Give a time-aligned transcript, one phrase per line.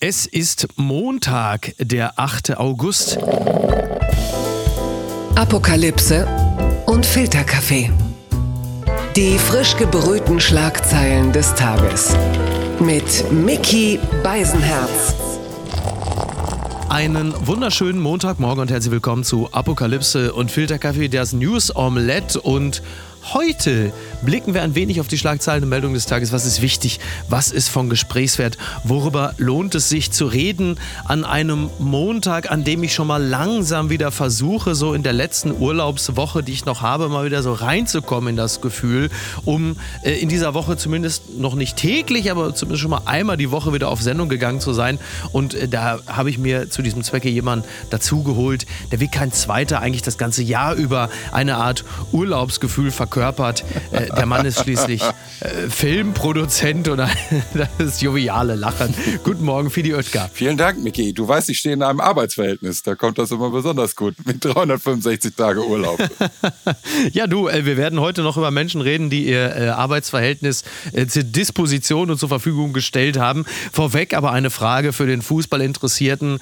[0.00, 2.56] Es ist Montag, der 8.
[2.56, 3.18] August.
[5.34, 6.24] Apokalypse
[6.86, 7.90] und Filterkaffee.
[9.16, 12.14] Die frisch gebrühten Schlagzeilen des Tages.
[12.78, 15.16] Mit Mickey Beisenherz.
[16.88, 22.82] Einen wunderschönen Montagmorgen und herzlich willkommen zu Apokalypse und Filterkaffee, das News Omelette und
[23.24, 23.92] Heute
[24.22, 26.32] blicken wir ein wenig auf die Schlagzeilen und Meldungen des Tages.
[26.32, 26.98] Was ist wichtig?
[27.28, 28.56] Was ist von Gesprächswert?
[28.84, 33.90] Worüber lohnt es sich zu reden an einem Montag, an dem ich schon mal langsam
[33.90, 38.30] wieder versuche, so in der letzten Urlaubswoche, die ich noch habe, mal wieder so reinzukommen
[38.30, 39.10] in das Gefühl,
[39.44, 43.50] um äh, in dieser Woche zumindest noch nicht täglich, aber zumindest schon mal einmal die
[43.50, 44.98] Woche wieder auf Sendung gegangen zu sein.
[45.32, 49.80] Und äh, da habe ich mir zu diesem Zwecke jemanden dazugeholt, der wie kein zweiter
[49.80, 53.64] eigentlich das ganze Jahr über eine Art Urlaubsgefühl verkörpert verkörpert.
[53.90, 56.98] Äh, der Mann ist schließlich äh, Filmproduzent und
[57.78, 58.94] das joviale Lachen.
[59.24, 60.30] Guten Morgen, Fidi Oetker.
[60.32, 61.12] Vielen Dank, Miki.
[61.12, 62.82] Du weißt, ich stehe in einem Arbeitsverhältnis.
[62.82, 65.98] Da kommt das immer besonders gut mit 365 Tage Urlaub.
[67.12, 70.64] ja, du, äh, wir werden heute noch über Menschen reden, die ihr Arbeitsverhältnis
[71.08, 73.44] zur Disposition und zur Verfügung gestellt haben.
[73.72, 76.38] Vorweg aber eine Frage für den Fußballinteressierten.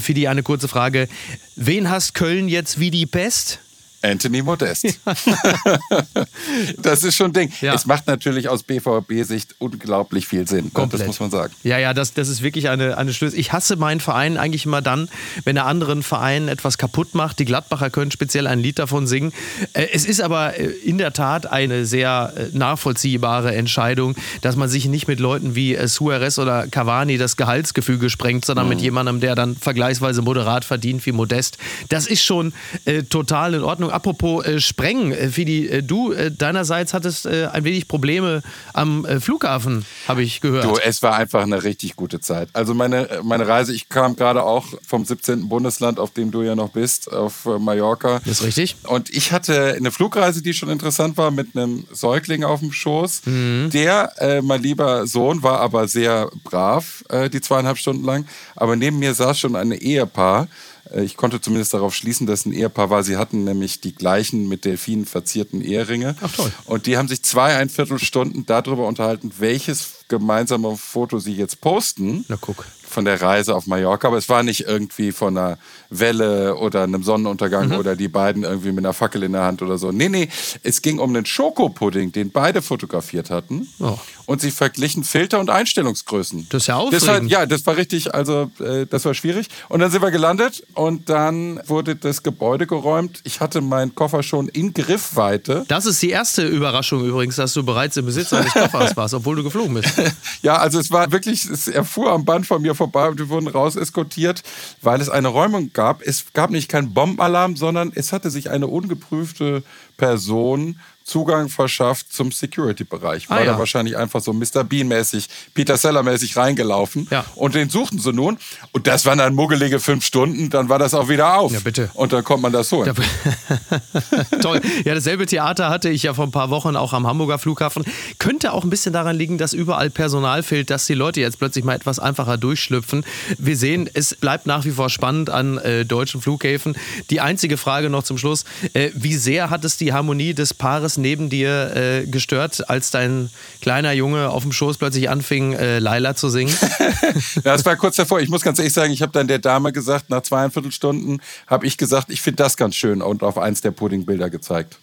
[0.00, 1.08] Fidi, eine kurze Frage.
[1.56, 3.60] Wen hast Köln jetzt wie die Pest?
[4.02, 4.86] Anthony Modest.
[6.78, 7.52] das ist schon ein Ding.
[7.60, 7.74] Ja.
[7.74, 10.72] Es macht natürlich aus BVB-Sicht unglaublich viel Sinn.
[10.72, 11.00] Komplett.
[11.00, 11.54] Das muss man sagen.
[11.62, 13.38] Ja, ja, das, das ist wirklich eine, eine Schlüssel.
[13.38, 15.08] Ich hasse meinen Verein eigentlich immer dann,
[15.44, 17.38] wenn er anderen Vereinen etwas kaputt macht.
[17.38, 19.32] Die Gladbacher können speziell ein Lied davon singen.
[19.72, 24.68] Äh, es ist aber äh, in der Tat eine sehr äh, nachvollziehbare Entscheidung, dass man
[24.68, 28.70] sich nicht mit Leuten wie Suarez oder Cavani das Gehaltsgefüge sprengt, sondern mhm.
[28.70, 31.58] mit jemandem, der dann vergleichsweise moderat verdient wie Modest.
[31.88, 32.52] Das ist schon
[32.84, 33.89] äh, total in Ordnung.
[33.90, 39.04] Apropos äh, Sprengen, äh, Fidi, äh, du äh, deinerseits hattest äh, ein wenig Probleme am
[39.04, 40.64] äh, Flughafen, habe ich gehört.
[40.64, 42.48] Du, es war einfach eine richtig gute Zeit.
[42.52, 45.48] Also meine, meine Reise, ich kam gerade auch vom 17.
[45.48, 48.20] Bundesland, auf dem du ja noch bist, auf Mallorca.
[48.24, 48.76] Das ist richtig.
[48.84, 53.22] Und ich hatte eine Flugreise, die schon interessant war, mit einem Säugling auf dem Schoß.
[53.26, 53.70] Mhm.
[53.72, 58.26] Der, mein lieber Sohn, war aber sehr brav, die zweieinhalb Stunden lang.
[58.56, 60.48] Aber neben mir saß schon ein Ehepaar,
[60.94, 63.02] ich konnte zumindest darauf schließen, dass ein Ehepaar war.
[63.02, 66.16] Sie hatten nämlich die gleichen mit Delfinen verzierten Eheringe.
[66.20, 66.52] Ach toll.
[66.66, 72.24] Und die haben sich zwei, ein Viertelstunden darüber unterhalten, welches gemeinsame Foto sie jetzt posten.
[72.28, 75.58] Na guck von der Reise auf Mallorca, aber es war nicht irgendwie von einer
[75.88, 77.76] Welle oder einem Sonnenuntergang mhm.
[77.76, 79.92] oder die beiden irgendwie mit einer Fackel in der Hand oder so.
[79.92, 80.28] Nee, nee,
[80.62, 83.68] es ging um einen Schokopudding, den beide fotografiert hatten.
[83.78, 83.98] Oh.
[84.30, 86.46] Und sie verglichen Filter und Einstellungsgrößen.
[86.50, 87.02] Das ist ja aufregend.
[87.02, 89.48] Das war, ja, das war richtig, also äh, das war schwierig.
[89.68, 93.22] Und dann sind wir gelandet und dann wurde das Gebäude geräumt.
[93.24, 95.64] Ich hatte meinen Koffer schon in Griffweite.
[95.66, 99.34] Das ist die erste Überraschung übrigens, dass du bereits im Besitz eines Koffers warst, obwohl
[99.34, 100.00] du geflogen bist.
[100.42, 103.48] ja, also es war wirklich, es erfuhr am Band von mir vorbei und wir wurden
[103.48, 104.44] raus eskortiert,
[104.80, 106.02] weil es eine Räumung gab.
[106.02, 109.64] Es gab nicht keinen Bombenalarm, sondern es hatte sich eine ungeprüfte
[109.96, 110.78] Person
[111.10, 113.28] Zugang verschafft zum Security-Bereich.
[113.28, 113.52] War ah, ja.
[113.52, 114.62] da wahrscheinlich einfach so Mr.
[114.62, 117.08] Bean-mäßig, Peter Seller-mäßig reingelaufen.
[117.10, 117.24] Ja.
[117.34, 118.38] Und den suchten sie nun.
[118.70, 121.52] Und das waren dann muggelige fünf Stunden, dann war das auch wieder auf.
[121.52, 121.90] Ja, bitte.
[121.94, 122.94] Und dann konnte man das holen.
[122.94, 124.60] Ja, Toll.
[124.84, 127.84] Ja, dasselbe Theater hatte ich ja vor ein paar Wochen auch am Hamburger Flughafen.
[128.18, 131.64] Könnte auch ein bisschen daran liegen, dass überall Personal fehlt, dass die Leute jetzt plötzlich
[131.64, 133.04] mal etwas einfacher durchschlüpfen.
[133.36, 136.76] Wir sehen, es bleibt nach wie vor spannend an äh, deutschen Flughäfen.
[137.10, 138.44] Die einzige Frage noch zum Schluss.
[138.74, 143.30] Äh, wie sehr hat es die Harmonie des Paares neben dir äh, gestört, als dein
[143.60, 146.56] kleiner Junge auf dem Schoß plötzlich anfing, äh, Laila zu singen?
[147.36, 148.20] ja, das war kurz davor.
[148.20, 151.66] Ich muss ganz ehrlich sagen, ich habe dann der Dame gesagt, nach zweieinviertel Stunden habe
[151.66, 154.78] ich gesagt, ich finde das ganz schön und auf eins der Puddingbilder gezeigt.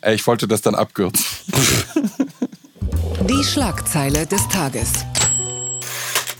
[0.00, 1.24] Äh, ich wollte das dann abkürzen.
[3.28, 5.04] Die Schlagzeile des Tages.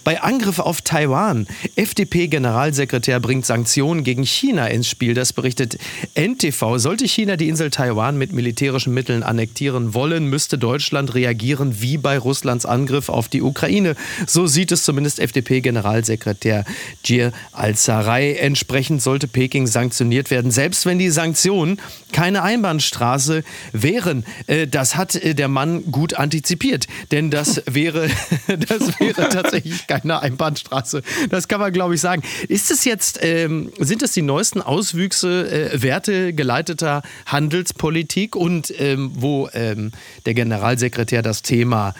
[0.08, 1.46] Bei Angriff auf Taiwan.
[1.76, 5.12] FDP-Generalsekretär bringt Sanktionen gegen China ins Spiel.
[5.12, 5.76] Das berichtet
[6.14, 6.78] NTV.
[6.78, 12.16] Sollte China die Insel Taiwan mit militärischen Mitteln annektieren wollen, müsste Deutschland reagieren wie bei
[12.16, 13.97] Russlands Angriff auf die Ukraine.
[14.26, 16.64] So sieht es zumindest FDP-Generalsekretär
[17.04, 18.33] Jir al-Sarai.
[18.36, 23.44] Entsprechend sollte Peking sanktioniert werden, selbst wenn die Sanktionen keine Einbahnstraße
[23.74, 24.24] wären.
[24.47, 28.09] Äh, das hat äh, der Mann gut antizipiert, denn das wäre,
[28.47, 31.03] das wäre tatsächlich kein einer Einbahnstraße.
[31.30, 32.22] Das kann man, glaube ich, sagen.
[32.48, 39.48] Ist es jetzt, ähm, sind es die neuesten Auswüchse äh, wertegeleiteter Handelspolitik und ähm, wo
[39.53, 39.92] ähm,
[40.27, 41.95] der Generalsekretär das Thema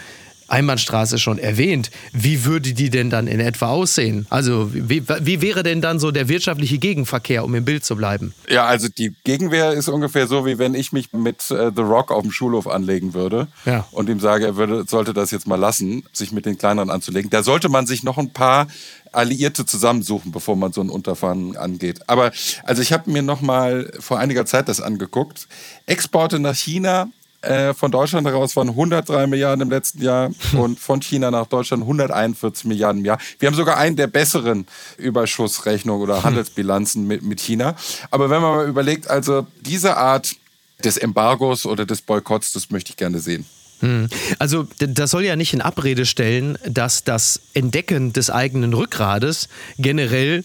[0.49, 1.91] Einbahnstraße schon erwähnt.
[2.13, 4.25] Wie würde die denn dann in etwa aussehen?
[4.29, 8.33] Also wie, wie, wäre denn dann so der wirtschaftliche Gegenverkehr, um im Bild zu bleiben?
[8.49, 12.11] Ja, also die Gegenwehr ist ungefähr so, wie wenn ich mich mit äh, The Rock
[12.11, 13.85] auf dem Schulhof anlegen würde ja.
[13.91, 17.29] und ihm sage, er würde, sollte das jetzt mal lassen, sich mit den kleineren anzulegen.
[17.29, 18.67] Da sollte man sich noch ein paar
[19.11, 22.01] Alliierte zusammensuchen, bevor man so ein Unterfangen angeht.
[22.07, 22.31] Aber
[22.63, 25.47] also ich habe mir noch mal vor einiger Zeit das angeguckt.
[25.85, 27.09] Exporte nach China
[27.41, 31.83] äh, von Deutschland heraus waren 103 Milliarden im letzten Jahr und von China nach Deutschland
[31.83, 33.19] 141 Milliarden im Jahr.
[33.39, 37.75] Wir haben sogar einen der besseren Überschussrechnungen oder Handelsbilanzen mit, mit China.
[38.11, 40.35] Aber wenn man mal überlegt, also diese Art
[40.83, 43.45] des Embargos oder des Boykotts, das möchte ich gerne sehen.
[43.79, 44.09] Hm.
[44.39, 49.47] Also das soll ja nicht in Abrede stellen, dass das Entdecken des eigenen Rückgrades
[49.77, 50.43] generell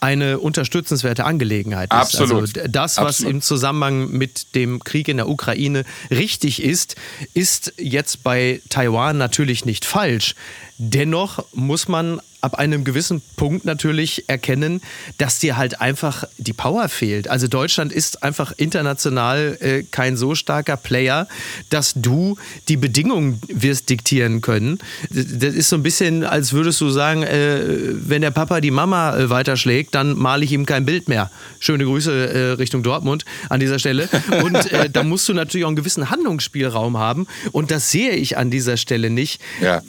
[0.00, 1.98] eine unterstützenswerte Angelegenheit ist.
[1.98, 2.56] Absolut.
[2.58, 3.32] Also das, was Absolut.
[3.32, 6.96] im Zusammenhang mit dem Krieg in der Ukraine richtig ist,
[7.34, 10.34] ist jetzt bei Taiwan natürlich nicht falsch.
[10.78, 14.80] Dennoch muss man ab einem gewissen Punkt natürlich erkennen,
[15.18, 17.26] dass dir halt einfach die Power fehlt.
[17.26, 21.26] Also Deutschland ist einfach international äh, kein so starker Player,
[21.70, 22.36] dass du
[22.68, 24.78] die Bedingungen wirst diktieren können.
[25.10, 29.16] Das ist so ein bisschen, als würdest du sagen, äh, wenn der Papa die Mama
[29.16, 31.32] äh, weiterschlägt, dann male ich ihm kein Bild mehr.
[31.58, 34.08] Schöne Grüße äh, Richtung Dortmund an dieser Stelle.
[34.44, 37.26] Und äh, da musst du natürlich auch einen gewissen Handlungsspielraum haben.
[37.50, 39.40] Und das sehe ich an dieser Stelle nicht.
[39.60, 39.82] Ja.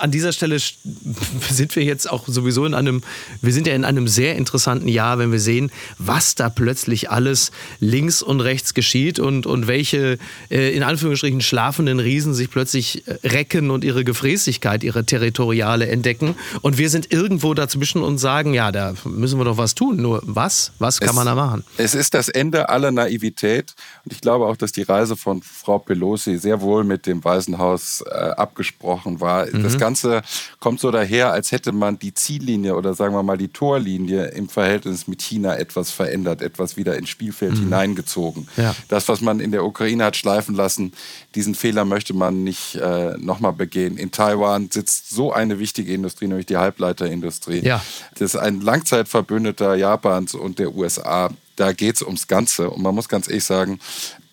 [0.00, 0.58] An dieser Stelle
[1.50, 3.02] sind wir jetzt auch sowieso in einem,
[3.42, 7.50] wir sind ja in einem sehr interessanten Jahr, wenn wir sehen, was da plötzlich alles
[7.80, 10.18] links und rechts geschieht und, und welche
[10.50, 16.34] äh, in Anführungsstrichen schlafenden Riesen sich plötzlich äh, recken und ihre Gefräßigkeit, ihre territoriale entdecken.
[16.62, 19.96] Und wir sind irgendwo dazwischen und sagen, ja, da müssen wir doch was tun.
[19.96, 20.72] Nur was?
[20.78, 21.64] Was kann Es- man da machen?
[21.76, 23.74] Es ist das Ende aller Naivität.
[24.04, 27.58] Und ich glaube auch, dass die Reise von Frau Pelosi sehr wohl mit dem Weißen
[27.58, 29.46] Haus äh, abgesprochen war.
[29.46, 30.22] Das Ganze
[30.58, 34.48] kommt so daher, als hätte man die Ziellinie oder sagen wir mal die Torlinie im
[34.48, 38.48] Verhältnis mit China etwas verändert, etwas wieder ins Spielfeld hineingezogen.
[38.56, 38.74] Ja.
[38.88, 40.92] Das, was man in der Ukraine hat schleifen lassen,
[41.34, 43.96] diesen Fehler möchte man nicht äh, nochmal begehen.
[43.96, 47.60] In Taiwan sitzt so eine wichtige Industrie, nämlich die Halbleiterindustrie.
[47.64, 47.82] Ja.
[48.12, 51.30] Das ist ein Langzeitverbündeter Japans und der USA.
[51.60, 52.70] Da geht es ums Ganze.
[52.70, 53.80] Und man muss ganz ehrlich sagen,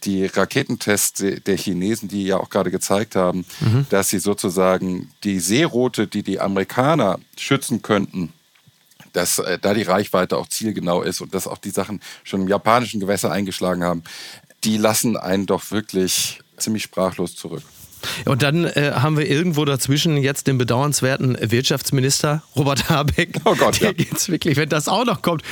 [0.06, 3.44] die Raketentests der Chinesen, die ja auch gerade gezeigt haben,
[3.90, 8.32] dass sie sozusagen die Seeroute, die die Amerikaner schützen könnten,
[9.12, 12.48] dass äh, da die Reichweite auch zielgenau ist und dass auch die Sachen schon im
[12.48, 14.04] japanischen Gewässer eingeschlagen haben,
[14.64, 17.64] die lassen einen doch wirklich ziemlich sprachlos zurück.
[18.26, 23.40] Und dann äh, haben wir irgendwo dazwischen jetzt den bedauernswerten Wirtschaftsminister Robert Habeck.
[23.46, 23.92] Oh Gott, ja.
[23.92, 25.44] geht's wirklich, wenn das auch noch kommt.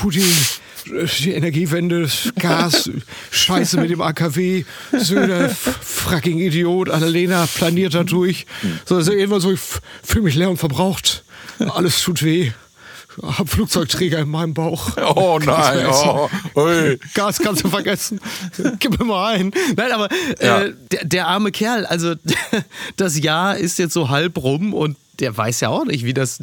[0.00, 0.24] Putin,
[0.86, 2.08] die Energiewende,
[2.38, 2.90] Gas,
[3.30, 8.46] Scheiße mit dem AKW, Söder, fucking Idiot, Annalena planiert da durch.
[8.84, 9.60] So, also irgendwann so, ich
[10.02, 11.24] fühle mich leer und verbraucht.
[11.58, 12.52] Alles tut weh.
[13.22, 14.90] Hab Flugzeugträger in meinem Bauch.
[15.16, 16.98] Oh nein, oh, ui.
[17.14, 18.20] Gas kannst du vergessen.
[18.78, 19.52] Gib mir mal ein.
[19.76, 20.08] Nein, aber
[20.42, 20.60] Ja.
[20.62, 22.14] äh, der, der arme Kerl, also
[22.96, 26.38] das Jahr ist jetzt so halb rum und der weiß ja auch nicht, wie das,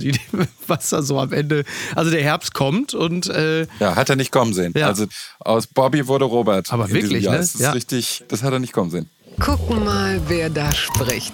[0.68, 1.63] was da so am Ende.
[1.95, 4.74] Also der Herbst kommt und äh, Ja, hat er nicht kommen sehen.
[4.75, 4.88] Ja.
[4.88, 5.06] Also
[5.39, 6.74] aus Bobby wurde Robert.
[6.74, 7.38] Aber wirklich, ne?
[7.38, 7.72] Das ist Ja.
[7.72, 9.10] richtig, das hat er nicht kommen sehen.
[9.39, 11.33] Gucken mal, wer da spricht.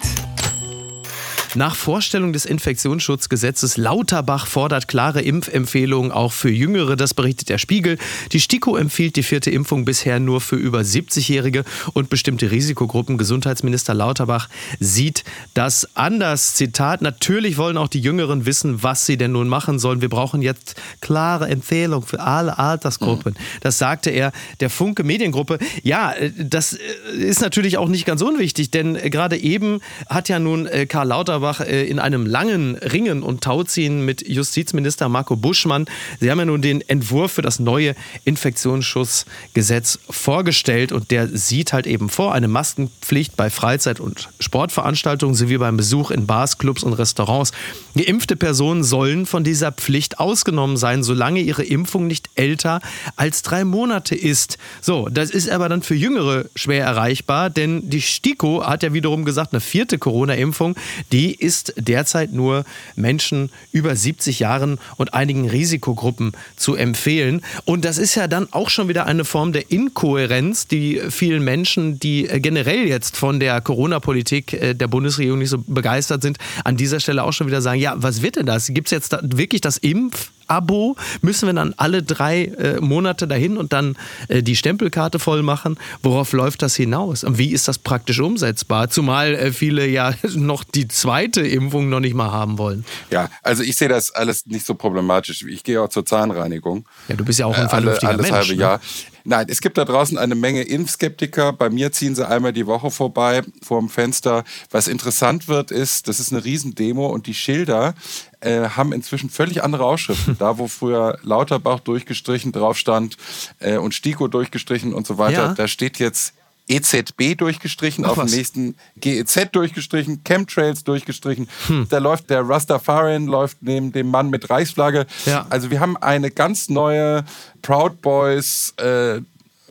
[1.56, 6.95] Nach Vorstellung des Infektionsschutzgesetzes Lauterbach fordert klare Impfempfehlungen auch für Jüngere.
[6.95, 7.98] Das berichtet der Spiegel.
[8.31, 13.18] Die STIKO empfiehlt die vierte Impfung bisher nur für über 70-Jährige und bestimmte Risikogruppen.
[13.18, 14.48] Gesundheitsminister Lauterbach
[14.80, 16.53] sieht das anders.
[16.53, 20.00] Zitat: Natürlich wollen auch die Jüngeren wissen, was sie denn nun machen sollen.
[20.00, 23.36] Wir brauchen jetzt klare Empfehlungen für alle Altersgruppen.
[23.60, 24.31] Das sagte er
[24.62, 25.60] der Funke Mediengruppe.
[25.84, 26.77] Ja, äh, das äh,
[27.17, 31.40] ist natürlich auch nicht ganz unwichtig, denn äh, gerade eben hat ja nun Karl Lauterbach
[31.41, 35.86] äh, in einem langen Ringen und Tauziehen mit Justizminister Marco Buschmann,
[36.19, 41.88] sie haben ja nun den Entwurf für das neue Infektionsschutzgesetz vorgestellt und der sieht halt
[41.88, 46.93] eben vor eine Maskenpflicht bei Freizeit- und Sportveranstaltungen sowie beim Besuch in Bars, Clubs und
[46.93, 47.51] Restaurants.
[47.95, 52.81] Geimpfte Personen sollen von dieser Pflicht ausgenommen sein, solange ihre Impfung nicht älter
[53.15, 54.57] als drei Monate ist.
[54.81, 59.25] So, das ist aber dann für Jüngere schwer erreichbar, denn die STIKO hat ja wiederum
[59.25, 60.75] gesagt, eine vierte Corona-Impfung,
[61.12, 67.41] die ist derzeit nur Menschen über 70 Jahren und einigen Risikogruppen zu empfehlen.
[67.65, 72.00] Und das ist ja dann auch schon wieder eine Form der Inkohärenz, die vielen Menschen,
[72.00, 76.77] die äh, generell jetzt von der Corona-Politik äh, der Bundesregierung nicht so begeistert sind, an
[76.77, 78.67] dieser Stelle auch schon wieder sagen, ja, was wird denn das?
[78.67, 80.31] Gibt es jetzt da wirklich das Impf?
[80.51, 83.96] Abo müssen wir dann alle drei äh, Monate dahin und dann
[84.27, 85.77] äh, die Stempelkarte voll machen.
[86.03, 87.24] Worauf läuft das hinaus?
[87.24, 88.89] Und wie ist das praktisch umsetzbar?
[88.89, 92.84] Zumal äh, viele ja noch die zweite Impfung noch nicht mal haben wollen.
[93.10, 95.43] Ja, also ich sehe das alles nicht so problematisch.
[95.43, 96.86] Ich gehe auch zur Zahnreinigung.
[97.08, 98.34] Ja, du bist ja auch ein Äh, alle, vernünftiger alles Mensch.
[98.34, 98.62] halbe ne?
[98.62, 98.81] Jahr.
[99.24, 101.53] Nein, es gibt da draußen eine Menge Impfskeptiker.
[101.53, 104.43] Bei mir ziehen sie einmal die Woche vorbei vor dem Fenster.
[104.72, 107.93] Was interessant wird, ist, das ist eine Riesendemo und die Schilder
[108.41, 110.36] äh, haben inzwischen völlig andere Ausschriften.
[110.39, 113.17] da, wo früher Lauterbach durchgestrichen drauf stand
[113.60, 115.53] äh, und Stiko durchgestrichen und so weiter, Ja.
[115.53, 116.33] da steht jetzt
[116.67, 118.31] EZB durchgestrichen, Ach auf was.
[118.31, 121.50] dem nächsten GEZ durchgestrichen, Chemtrails durchgestrichen.
[121.67, 121.88] Hm.
[121.89, 125.05] Da läuft der Rastafarian läuft neben dem Mann mit Reichsflagge.
[125.25, 125.45] Ja.
[125.50, 127.25] Also wir haben eine ganz neue
[127.62, 129.19] Proud Boys äh,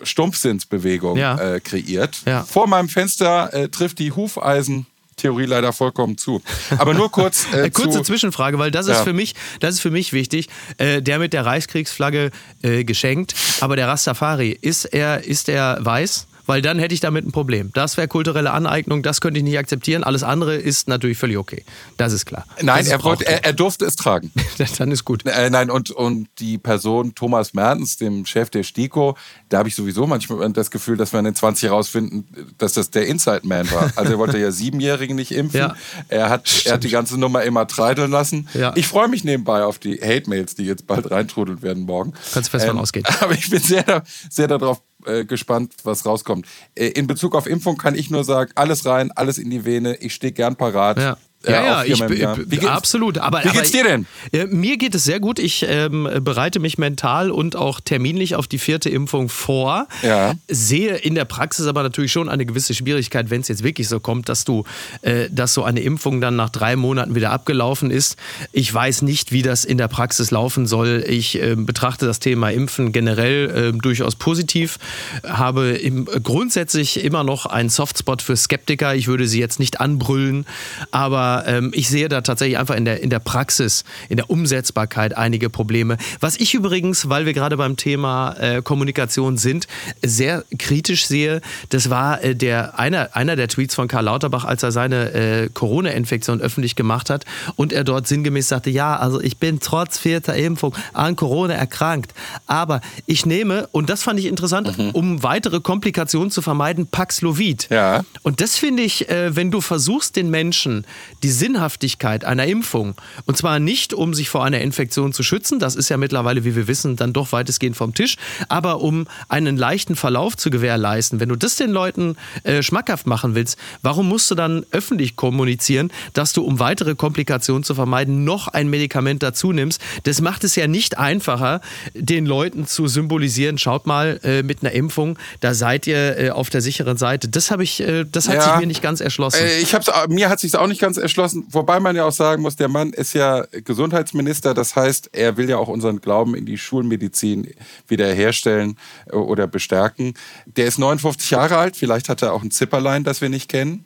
[0.02, 1.36] Stumpfsinnsbewegung Ja.
[1.38, 2.22] äh, kreiert.
[2.26, 2.42] Ja.
[2.44, 4.86] Vor meinem Fenster äh, trifft die Hufeisen
[5.20, 6.42] Theorie leider vollkommen zu.
[6.78, 9.04] Aber nur kurz äh, kurze zu, Zwischenfrage, weil das ist Ja.
[9.04, 10.48] für mich, das ist für mich wichtig.
[10.78, 12.30] Äh, der mit der Reichskriegsflagge
[12.62, 16.26] äh, geschenkt, aber der Rastafari, ist er, ist er weiß?
[16.50, 17.70] Weil dann hätte ich damit ein Problem.
[17.74, 20.02] Das wäre kulturelle Aneignung, das könnte ich nicht akzeptieren.
[20.02, 21.62] Alles andere ist natürlich völlig okay.
[21.96, 22.44] Das ist klar.
[22.60, 24.32] Nein, er, wollte, er, er durfte es tragen.
[24.78, 25.24] dann ist gut.
[25.26, 29.16] Äh, nein, und, und die Person Thomas Mertens, dem Chef der STIKO,
[29.48, 32.26] da habe ich sowieso manchmal das Gefühl, dass wir in den 20 herausfinden,
[32.58, 33.92] dass das der Inside Man war.
[33.94, 35.60] Also er wollte ja Siebenjährigen nicht impfen.
[35.60, 35.76] Ja.
[36.08, 38.48] Er, hat, er hat die ganze Nummer immer treideln lassen.
[38.54, 38.72] Ja.
[38.74, 42.10] Ich freue mich nebenbei auf die Hate-Mails, die jetzt bald reintrudeln werden morgen.
[42.10, 43.06] Ähm, Kannst fest von ausgehen.
[43.20, 46.46] Aber ich bin sehr, sehr darauf äh, gespannt, was rauskommt.
[46.74, 49.96] Äh, in Bezug auf Impfung kann ich nur sagen, alles rein, alles in die Vene.
[49.96, 50.98] Ich stehe gern parat.
[50.98, 51.16] Ja.
[51.44, 53.16] Äh, Ja, ja, ich, Wie geht's- absolut.
[53.18, 54.06] Aber, Wie aber geht's dir denn?
[54.32, 55.38] Äh, mir geht es sehr gut.
[55.38, 59.86] Ich ähm, bereite mich mental und auch terminlich auf die vierte Impfung vor.
[60.02, 60.34] Ja.
[60.48, 64.00] Sehe in der Praxis aber natürlich schon eine gewisse Schwierigkeit, wenn es jetzt wirklich so
[64.00, 64.64] kommt, dass du,
[65.02, 68.16] äh, dass so eine Impfung dann nach drei Monaten wieder abgelaufen ist.
[68.52, 71.04] Ich weiß nicht, wie das in der Praxis laufen soll.
[71.06, 74.78] Ich ähm, betrachte das Thema Impfen generell ähm, durchaus positiv.
[75.26, 78.94] Habe im, grundsätzlich immer noch einen Softspot für Skeptiker.
[78.94, 80.44] Ich würde sie jetzt nicht anbrüllen,
[80.90, 85.16] aber ähm, ich sehe da tatsächlich einfach in der, in der Praxis, in der Umsetzbarkeit
[85.16, 85.96] einige Probleme.
[86.20, 89.66] Was ich übrigens, weil wir gerade beim Thema äh, Kommunikation sind,
[90.02, 94.62] sehr kritisch sehe, das war äh, der, einer, einer der Tweets von Karl Lauterbach, als
[94.62, 97.24] er seine äh, Corona-Infektion öffentlich gemacht hat
[97.56, 102.12] und er dort sinngemäß sagte, ja, also ich bin trotz vierter Impfung an Corona erkrankt,
[102.46, 107.68] aber ich nehme, und das fand ich interessant, um weitere Komplikationen zu vermeiden, Paxlovid.
[107.70, 108.04] Ja.
[108.22, 110.86] Und das finde ich, äh, wenn du versuchst, den Menschen
[111.22, 112.94] die Sinnhaftigkeit einer Impfung,
[113.26, 116.56] und zwar nicht, um sich vor einer Infektion zu schützen, das ist ja mittlerweile, wie
[116.56, 118.16] wir wissen, dann doch weitestgehend vom Tisch,
[118.48, 123.34] aber um einen leichten Verlauf zu gewährleisten, wenn du das den Leuten äh, schmackhaft machen
[123.34, 128.48] willst, warum musst du dann öffentlich kommunizieren, dass du, um weitere Komplikationen zu vermeiden, noch
[128.48, 129.80] ein Medikament dazu nimmst?
[130.04, 131.60] Das macht es ja nicht einfacher,
[131.94, 136.48] den Leuten zu symbolisieren, schaut mal, äh, mit einer Impfung, da seid ihr äh, auf
[136.50, 137.28] der sicheren Seite.
[137.28, 138.42] Das habe ich, äh, das hat Ja.
[138.52, 139.40] sich mir nicht ganz erschlossen.
[139.44, 142.12] Äh, ich hab's, au- mir hat sich auch nicht ganz erschlossen, wobei man ja auch
[142.12, 146.34] sagen muss, der Mann ist ja Gesundheitsminister, das heißt, er will ja auch unseren Glauben
[146.34, 147.52] in die Schulmedizin
[147.88, 148.76] wiederherstellen
[149.06, 150.14] äh, oder bestärken.
[150.46, 153.84] Der ist 59 Jahre alt, vielleicht hat er auch ein Zipperlein, das wir nicht kennen.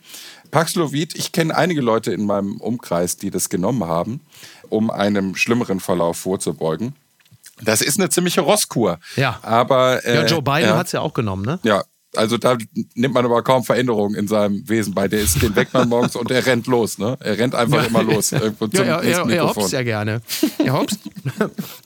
[0.50, 4.20] Paxlovid, ich kenne einige Leute in meinem Umkreis, die das genommen haben,
[4.68, 6.94] um einem schlimmeren Verlauf vorzubeugen.
[7.62, 8.98] Das ist eine ziemliche Rosskur.
[9.16, 9.38] Ja.
[9.42, 10.76] Aber äh, ja, Joe Biden ja.
[10.76, 11.58] hat es ja auch genommen, ne?
[11.62, 11.84] Ja,
[12.16, 12.56] also da
[12.94, 15.08] nimmt man aber kaum Veränderungen in seinem Wesen bei.
[15.08, 17.16] Der ist, den weckt man morgens und er rennt los, ne?
[17.20, 18.32] Er rennt einfach immer los.
[18.32, 20.20] Irgendwo Ja, zum ja, er, er hopst ja gerne.
[20.64, 20.98] Er hopst.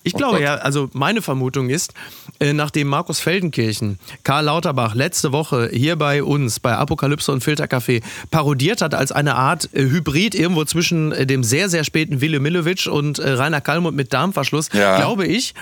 [0.03, 0.43] Ich glaube Gott.
[0.43, 1.93] ja, also meine Vermutung ist,
[2.41, 8.03] äh, nachdem Markus Feldenkirchen Karl Lauterbach letzte Woche hier bei uns bei Apokalypse und Filtercafé
[8.31, 12.41] parodiert hat als eine Art äh, Hybrid irgendwo zwischen äh, dem sehr, sehr späten Wille
[12.41, 14.97] Millowitsch und äh, Rainer Kallmund mit Darmverschluss, Ja.
[14.97, 15.55] glaube ich,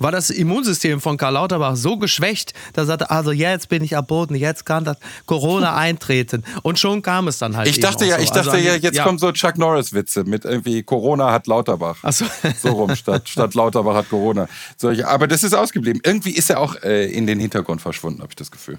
[0.00, 3.96] war das Immunsystem von Karl Lauterbach so geschwächt, dass er sagte, also jetzt bin ich
[3.96, 6.44] am Boden, jetzt kann das Corona eintreten.
[6.62, 8.22] Und schon kam es dann halt Ich dachte ja, so.
[8.22, 9.04] ich dachte Also, ja, jetzt ja.
[9.04, 11.98] kommen so Chuck Norris-Witze mit irgendwie Corona hat Lauterbach.
[12.02, 12.24] Ach so.
[12.58, 14.48] so rum, statt, statt Lauterbach hat Corona.
[14.76, 16.00] Solche, aber das ist ausgeblieben.
[16.04, 18.78] Irgendwie ist er auch äh, in den Hintergrund verschwunden, habe ich das Gefühl.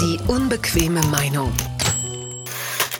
[0.00, 1.52] Die unbequeme Meinung.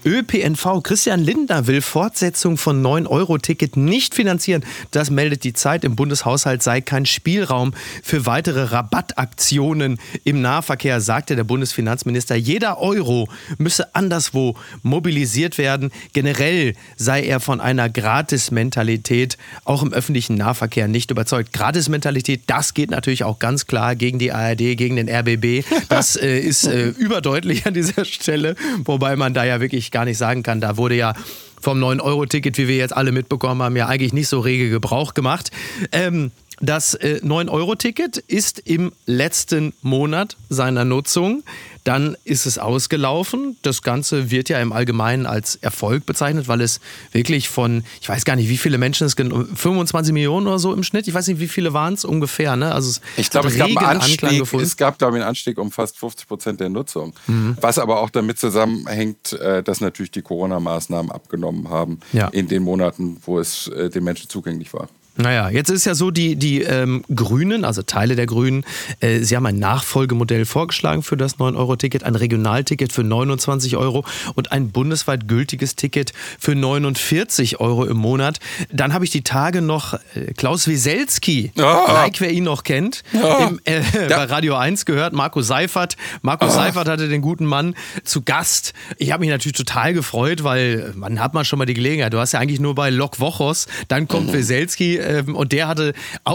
[0.04, 0.82] ÖPNV.
[0.82, 4.64] Christian Lindner will Fortsetzung von 9-Euro-Ticket nicht finanzieren.
[4.90, 5.84] Das meldet die Zeit.
[5.84, 12.36] Im Bundeshaushalt sei kein Spielraum für weitere Rabattaktionen im Nahverkehr, sagte der Bundesfinanzminister.
[12.36, 13.28] Jeder Euro
[13.58, 15.90] müsse anderswo mobilisiert werden.
[16.12, 21.52] Generell sei er von einer Gratis-Mentalität auch im öffentlichen Nahverkehr nicht überzeugt.
[21.52, 25.64] Gratis-Mentalität, das geht natürlich auch ganz klar gegen die ARD, gegen den RBB.
[25.88, 30.18] Das äh, ist äh, überdeutlich an dieser Stelle, wobei man da ja wirklich gar nicht
[30.18, 31.12] sagen kann, da wurde ja
[31.60, 35.50] vom 9-Euro-Ticket, wie wir jetzt alle mitbekommen haben, ja eigentlich nicht so rege Gebrauch gemacht.
[35.90, 41.42] Ähm, Das äh, 9-Euro-Ticket ist im letzten Monat seiner Nutzung.
[41.84, 43.56] Dann ist es ausgelaufen.
[43.62, 46.80] Das Ganze wird ja im Allgemeinen als Erfolg bezeichnet, weil es
[47.12, 50.74] wirklich von, ich weiß gar nicht, wie viele Menschen es gibt, 25 Millionen oder so
[50.74, 51.08] im Schnitt.
[51.08, 52.56] Ich weiß nicht, wie viele waren es ungefähr.
[52.56, 52.74] Ne?
[52.74, 55.70] Also es ich glaube, es gab, einen Anstieg, es gab, glaube ich, einen Anstieg um
[55.70, 57.14] fast 50 Prozent der Nutzung.
[57.26, 57.56] Mhm.
[57.60, 62.28] Was aber auch damit zusammenhängt, äh, dass natürlich die Corona-Maßnahmen abgenommen haben Ja.
[62.28, 64.88] in den Monaten, wo es äh, den Menschen zugänglich war.
[65.18, 68.64] Naja, jetzt ist ja so, die, die ähm, Grünen, also Teile der Grünen,
[69.00, 74.04] äh, sie haben ein Nachfolgemodell vorgeschlagen für das 9-Euro-Ticket, ein Regionalticket für 29 Euro
[74.36, 78.38] und ein bundesweit gültiges Ticket für 49 Euro im Monat.
[78.72, 81.92] Dann habe ich die Tage noch äh, Klaus Wieselski, Ah.
[81.92, 84.24] like wer ihn noch kennt, im, äh, bei.
[84.24, 85.96] Radio 1 gehört, Marco Seifert.
[86.22, 88.72] Marco Seifert hatte den guten Mann zu Gast.
[88.98, 92.12] Ich habe mich natürlich total gefreut, weil man hat man schon mal die Gelegenheit.
[92.12, 95.92] Du hast ja eigentlich nur bei Lok Wochos, dann kommt Weselski ähm, und der hatte,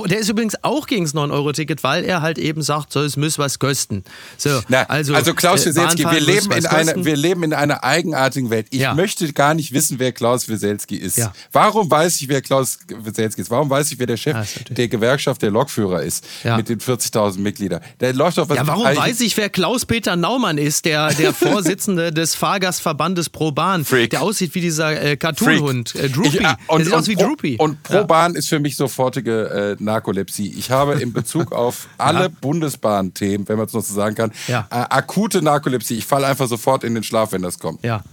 [0.08, 3.38] der ist übrigens auch gegen das 9-Euro-Ticket, weil er halt eben sagt, so, es muss
[3.38, 4.03] was kosten.
[4.38, 7.84] So, Na, also, also, Klaus äh, Wieselski, wir leben, in einer, wir leben in einer
[7.84, 8.68] eigenartigen Welt.
[8.72, 8.94] Ich Ja.
[8.94, 11.18] möchte gar nicht wissen, wer Klaus Wieselski ist.
[11.18, 11.34] Ja.
[11.51, 13.50] Warum weiß ich, wer Klaus Wieselski ist?
[13.51, 16.58] Warum weiß ich, wer der Chef Ah, der Gewerkschaft der Lokführer ist Ja.
[16.58, 17.82] mit den 40.000 Mitgliedern?
[18.00, 22.12] Der läuft doch was Ja, warum weiß ich, wer Klaus-Peter Naumann ist, der, der Vorsitzende
[22.12, 24.10] des Fahrgastverbandes Pro Bahn, Freak.
[24.12, 26.27] der aussieht wie dieser äh, Cartoon-Hund, äh, Droopy.
[26.30, 27.56] Ich, äh, der und, sieht und, aus wie Droopy.
[27.60, 30.53] Und Pro-Bahn ist für mich sofortige äh, Narkolepsie.
[30.58, 34.67] Ich habe in Bezug auf alle Bundesbahn-Themen, wenn man es noch so sagen kann, Ja.
[34.72, 35.98] äh, akute Narkolepsie.
[35.98, 37.84] Ich falle einfach sofort in den Schlaf, wenn das kommt.
[37.84, 38.03] Ja.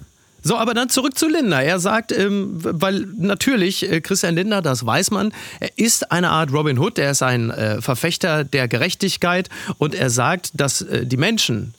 [0.43, 1.63] So, aber dann zurück zu Lindner.
[1.63, 6.51] Er sagt, ähm, weil natürlich, äh, Christian Lindner, das weiß man, er ist eine Art
[6.53, 11.19] Robin Hood, er ist ein äh, Verfechter der Gerechtigkeit und er sagt, dass äh, die
[11.19, 11.75] Menschen,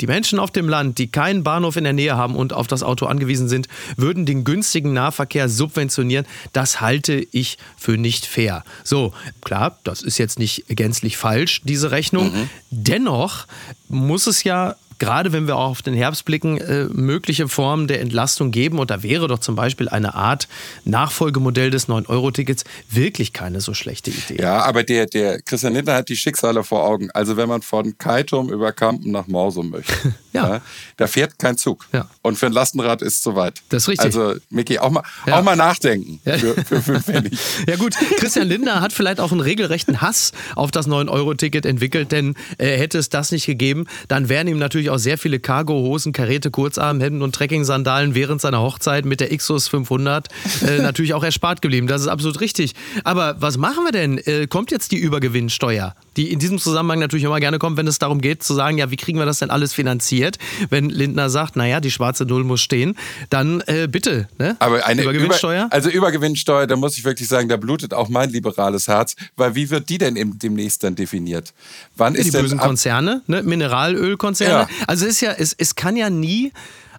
[0.00, 2.82] die Menschen auf dem Land, die keinen Bahnhof in der Nähe haben und auf das
[2.82, 6.26] Auto angewiesen sind, würden den günstigen Nahverkehr subventionieren.
[6.52, 8.64] Das halte ich für nicht fair.
[8.82, 12.32] So, klar, das ist jetzt nicht gänzlich falsch, diese Rechnung.
[12.70, 13.46] Dennoch
[13.88, 18.00] muss es ja gerade wenn wir auch auf den Herbst blicken, äh, mögliche Formen der
[18.00, 18.78] Entlastung geben.
[18.78, 20.48] Und da wäre doch zum Beispiel eine Art
[20.84, 24.40] Nachfolgemodell des 9-Euro-Tickets wirklich keine so schlechte Idee.
[24.40, 27.10] Ja, aber der, der Christian Lindner hat die Schicksale vor Augen.
[27.12, 29.92] Also wenn man von Kaitum über Kampen nach Morsum möchte,
[30.32, 30.60] Ja.
[30.96, 31.86] da fährt kein Zug.
[31.92, 32.08] Ja.
[32.22, 33.62] Und für ein Lastenrad ist es zu weit.
[33.68, 34.06] Das ist richtig.
[34.06, 35.38] Also, Micky, auch mal, Ja.
[35.38, 37.38] auch mal nachdenken für, für fünf Pfennig.
[37.68, 42.34] Ja gut, Christian Lindner hat vielleicht auch einen regelrechten Hass auf das 9-Euro-Ticket entwickelt, denn
[42.58, 46.50] äh, hätte es das nicht gegeben, dann wären ihm natürlich auch sehr viele Cargo-Hosen, Karete,
[46.50, 50.28] Kurzarmhemden und Trekking-Sandalen während seiner Hochzeit mit der Xus 500
[50.66, 51.86] äh, natürlich auch erspart geblieben.
[51.86, 52.74] Das ist absolut richtig.
[53.04, 54.18] Aber was machen wir denn?
[54.18, 57.98] Äh, kommt jetzt die Übergewinnsteuer, die in diesem Zusammenhang natürlich immer gerne kommt, wenn es
[57.98, 60.38] darum geht zu sagen, ja, wie kriegen wir das denn alles finanziert?
[60.70, 62.96] Wenn Lindner sagt, naja, die schwarze Null muss stehen,
[63.30, 64.56] dann äh, bitte, ne?
[64.60, 65.64] Aber eine Übergewinnsteuer?
[65.66, 69.54] Über, also Übergewinnsteuer, da muss ich wirklich sagen, da blutet auch mein liberales Herz, weil
[69.54, 71.52] wie wird die denn im, demnächst dann definiert?
[71.96, 73.42] Wann die ist denn bösen ab- Konzerne, ne?
[73.42, 74.52] Mineralölkonzerne.
[74.52, 74.68] Ja.
[74.86, 76.52] Also es ist ja, es, es kann ja nie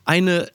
[0.04, 0.50] eine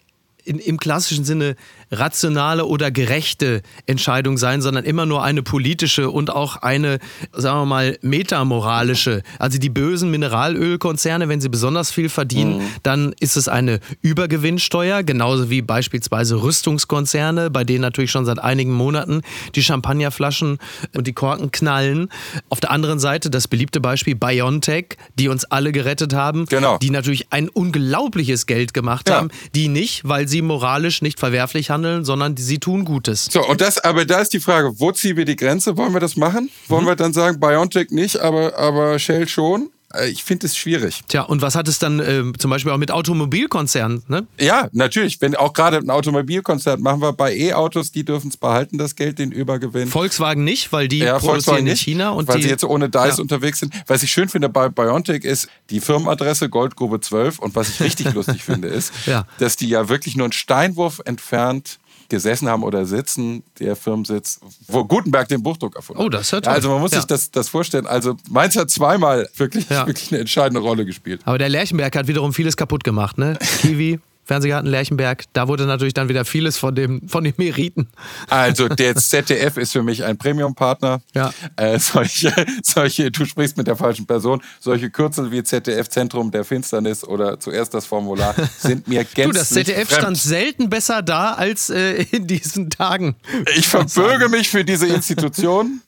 [0.44, 1.56] in, im klassischen Sinne
[1.90, 6.98] rationale oder gerechte Entscheidung sein, sondern immer nur eine politische und auch eine,
[7.32, 9.22] sagen wir mal, metamoralische.
[9.38, 12.62] Also die bösen Mineralölkonzerne, wenn sie besonders viel verdienen, Mhm.
[12.82, 18.72] dann ist es eine Übergewinnsteuer, genauso wie beispielsweise Rüstungskonzerne, bei denen natürlich schon seit einigen
[18.72, 19.22] Monaten
[19.54, 20.58] die Champagnerflaschen
[20.96, 22.08] und die Korken knallen.
[22.48, 26.78] Auf der anderen Seite das beliebte Beispiel BioNTech, die uns alle gerettet haben, Genau.
[26.78, 29.16] die natürlich ein unglaubliches Geld gemacht Ja.
[29.16, 33.26] haben, die nicht, weil sie moralisch nicht verwerflich handeln, sondern die, sie tun Gutes.
[33.30, 35.76] So, und das, aber da ist die Frage, wo ziehen wir die Grenze?
[35.76, 36.50] Wollen wir das machen?
[36.68, 39.70] Wollen wir dann sagen, BioNTech nicht, aber, aber Shell schon?
[39.94, 41.00] Äh, Ich finde es schwierig.
[41.08, 44.02] Tja, und was hat es dann ähm, zum Beispiel auch mit Automobilkonzernen?
[44.08, 44.26] Ne?
[44.38, 45.20] Ja, natürlich.
[45.20, 49.18] Wenn auch gerade ein Automobilkonzert machen wir bei E-Autos, die dürfen es behalten, das Geld,
[49.18, 49.88] den Übergewinn.
[49.88, 53.16] Volkswagen nicht, weil die ja, produzieren in China und weil die, sie jetzt ohne DICE
[53.16, 53.22] Ja.
[53.22, 53.74] unterwegs sind.
[53.86, 58.12] Was ich schön finde bei BioNTech ist die Firmenadresse Goldgrube 12 und was ich richtig
[58.14, 59.26] lustig finde ist, Ja.
[59.38, 61.78] dass die ja wirklich nur einen Steinwurf entfernt
[62.10, 66.06] gesessen haben oder sitzen, der Firmensitz, wo Gutenberg den Buchdruck erfunden hat.
[66.06, 66.52] Oh, das ist ja.
[66.52, 66.98] Also man muss Ja.
[66.98, 67.86] sich das, das vorstellen.
[67.86, 69.86] Also Mainz hat zweimal wirklich, Ja.
[69.86, 71.22] wirklich eine entscheidende Rolle gespielt.
[71.24, 73.38] Aber der Lerchenberg hat wiederum vieles kaputt gemacht, ne?
[73.60, 77.88] Kiwi, Fernsehgarten Lerchenberg, da wurde natürlich dann wieder vieles von, dem, von den Meriten.
[78.28, 81.00] Also der ZDF ist für mich ein Premium-Partner.
[81.14, 81.32] Ja.
[81.56, 86.44] Äh, solche, solche, du sprichst mit der falschen Person, solche Kürzel wie ZDF Zentrum der
[86.44, 90.00] Finsternis oder zuerst das Formular sind mir gänzlich Du, das ZDF fremd.
[90.00, 93.16] stand selten besser da als äh, in diesen Tagen.
[93.56, 95.80] Ich verbürge mich für diese Institution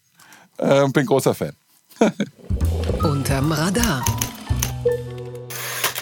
[0.58, 1.52] äh, und bin großer Fan.
[3.02, 4.04] Unterm Radar.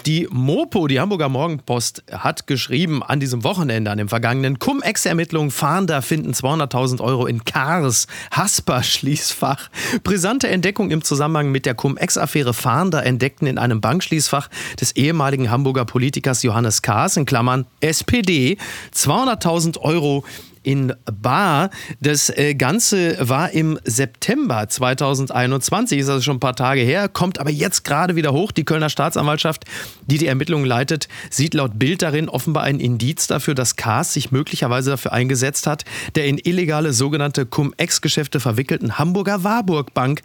[0.05, 6.01] Die Mopo, die Hamburger Morgenpost, hat geschrieben an diesem Wochenende, an dem vergangenen Cum-Ex-Ermittlungen, Fahnder
[6.01, 9.69] finden 200.000 Euro in Kars, Hasper-Schließfach.
[10.03, 15.85] Brisante Entdeckung im Zusammenhang mit der Cum-Ex-Affäre Fahnder entdeckten in einem Bankschließfach des ehemaligen Hamburger
[15.85, 18.57] Politikers Johannes Kars, in Klammern SPD,
[18.95, 20.23] 200.000 Euro
[20.63, 21.69] in Bar.
[21.99, 27.39] Das äh, Ganze war im September 2021, ist also schon ein paar Tage her, kommt
[27.39, 28.51] aber jetzt gerade wieder hoch.
[28.51, 29.65] Die Kölner Staatsanwaltschaft,
[30.05, 34.31] die die Ermittlungen leitet, sieht laut Bild darin offenbar ein Indiz dafür, dass Kaas sich
[34.31, 40.21] möglicherweise dafür eingesetzt hat, der in illegale sogenannte Cum-Ex-Geschäfte verwickelten Hamburger Warburg Bank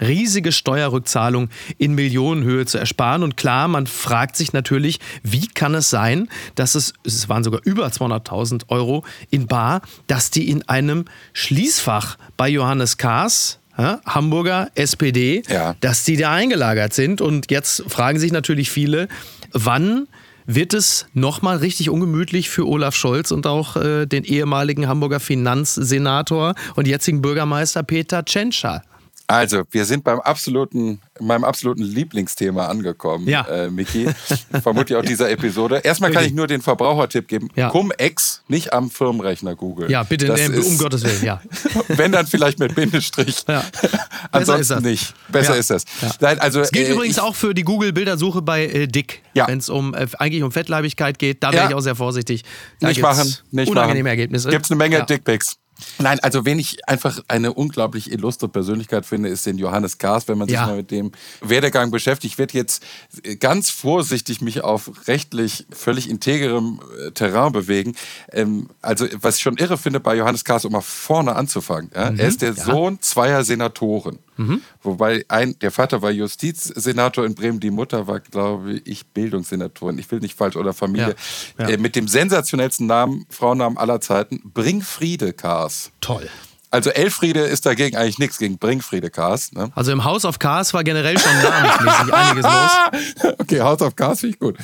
[0.00, 3.22] riesige Steuerrückzahlung in Millionenhöhe zu ersparen.
[3.22, 7.60] Und klar, man fragt sich natürlich, wie kann es sein, dass es, es waren sogar
[7.64, 15.42] über 200.000 Euro in Bar, dass die in einem Schließfach bei Johannes Kaas, Hamburger SPD,
[15.48, 15.76] Ja.
[15.80, 17.20] dass die da eingelagert sind.
[17.20, 19.06] Und jetzt fragen sich natürlich viele,
[19.52, 20.08] wann
[20.46, 26.54] wird es nochmal richtig ungemütlich für Olaf Scholz und auch äh, den ehemaligen Hamburger Finanzsenator
[26.76, 28.82] und jetzigen Bürgermeister Peter Tschentscher?
[29.28, 33.42] Also, wir sind beim absoluten, meinem absoluten Lieblingsthema angekommen, Ja.
[33.48, 34.08] äh, Miki.
[34.62, 35.78] Vermutlich auch dieser Episode.
[35.78, 37.48] Erstmal kann ich nur den Verbrauchertipp geben.
[37.56, 37.70] Ja.
[37.70, 39.90] Cum-Ex nicht am Firmenrechner googeln.
[39.90, 41.40] Ja, bitte, Das äh, um ist- Gottes Willen, ja.
[41.88, 43.44] Wenn dann vielleicht mit Bindestrich.
[43.48, 43.64] Ja.
[44.30, 44.82] Ansonsten ist das.
[44.82, 45.14] nicht.
[45.28, 45.84] Besser ist das.
[46.20, 49.22] Nein, also, Das gilt äh, übrigens ich, auch für die Google-Bildersuche bei äh, Dick.
[49.34, 52.44] Wenn es um, äh, eigentlich um Fettleibigkeit geht, da wäre ich auch sehr vorsichtig.
[52.80, 54.10] Da nicht machen, nicht unangenehme machen.
[54.18, 54.50] Ergebnisse.
[54.50, 55.04] Gibt es eine Menge.
[55.04, 55.56] Dickpics.
[55.98, 60.38] Nein, also wen ich einfach eine unglaublich illustre Persönlichkeit finde, ist den Johannes Kars, wenn
[60.38, 60.66] man sich Ja.
[60.66, 62.34] mal mit dem Werdegang beschäftigt.
[62.34, 62.82] Ich werde jetzt
[63.40, 67.94] ganz vorsichtig mich auf rechtlich völlig integerem äh, Terrain bewegen.
[68.32, 71.90] Ähm, also was ich schon irre finde bei Johannes Kars, um mal vorne anzufangen.
[71.94, 72.10] Ja?
[72.10, 72.18] Mhm.
[72.18, 74.18] Er ist der Sohn zweier Senatoren.
[74.82, 79.98] Wobei ein, der Vater war Justizsenator in Bremen, die Mutter war, glaube ich, Bildungssenatorin.
[79.98, 81.14] Ich will nicht falsch oder Familie.
[81.58, 81.68] Ja.
[81.68, 81.74] Ja.
[81.74, 85.90] Äh, mit dem sensationellsten Namen, Frauennamen aller Zeiten, Bringfriede Kars.
[86.00, 86.28] Toll.
[86.70, 89.52] Also Elfriede ist dagegen eigentlich nichts gegen Bringfriede Kars.
[89.52, 89.70] Ne?
[89.74, 93.34] Also im House of Cars war generell schon namensmäßig einiges los.
[93.38, 94.56] Okay, House of Cars finde ich gut.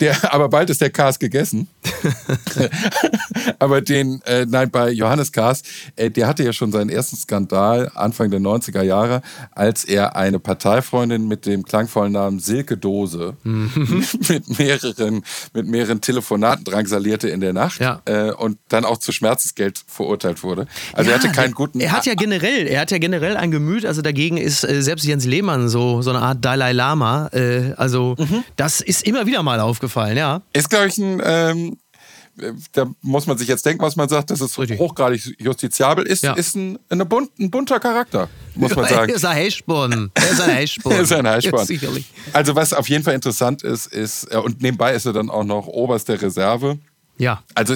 [0.00, 1.68] Der, aber bald ist der Kars gegessen.
[3.58, 5.62] aber den, äh, nein, bei Johannes Kars,
[5.96, 10.38] äh, der hatte ja schon seinen ersten Skandal Anfang der 90er Jahre, als er eine
[10.38, 17.52] Parteifreundin mit dem klangvollen Namen Silke Dose mit, mehreren, mit mehreren Telefonaten drangsalierte in der
[17.52, 18.00] Nacht Ja.
[18.04, 20.66] äh, und dann auch zu Schmerzensgeld verurteilt wurde.
[20.92, 21.80] Also er hatte Ja, keinen guten.
[21.80, 25.04] Er hat ja generell, er hat ja generell ein Gemüt, also dagegen ist äh, selbst
[25.04, 27.28] Jens Lehmann so, so eine Art Dalai Lama.
[27.32, 28.44] Äh, also Mhm.
[28.56, 30.42] das ist immer wieder mal aufgefallen, ja.
[30.52, 31.20] Ist, glaube ich, ein.
[31.24, 31.76] Ähm, äh,
[32.72, 34.78] da muss man sich jetzt denken, was man sagt, dass es Richtig.
[34.78, 36.32] hochgradig justiziabel ist, Ja.
[36.32, 39.10] ist ein, bunt, ein bunter Charakter, muss man sagen.
[39.10, 40.10] Er ist ein Heschborn.
[40.14, 40.50] Er ist ein.
[40.50, 41.66] Er ist ein Heißsporn.
[41.66, 42.06] Sicherlich.
[42.32, 45.44] Also was auf jeden Fall interessant ist, ist, äh, und nebenbei ist er dann auch
[45.44, 46.78] noch Oberst der Reserve.
[47.18, 47.42] Ja.
[47.54, 47.74] Also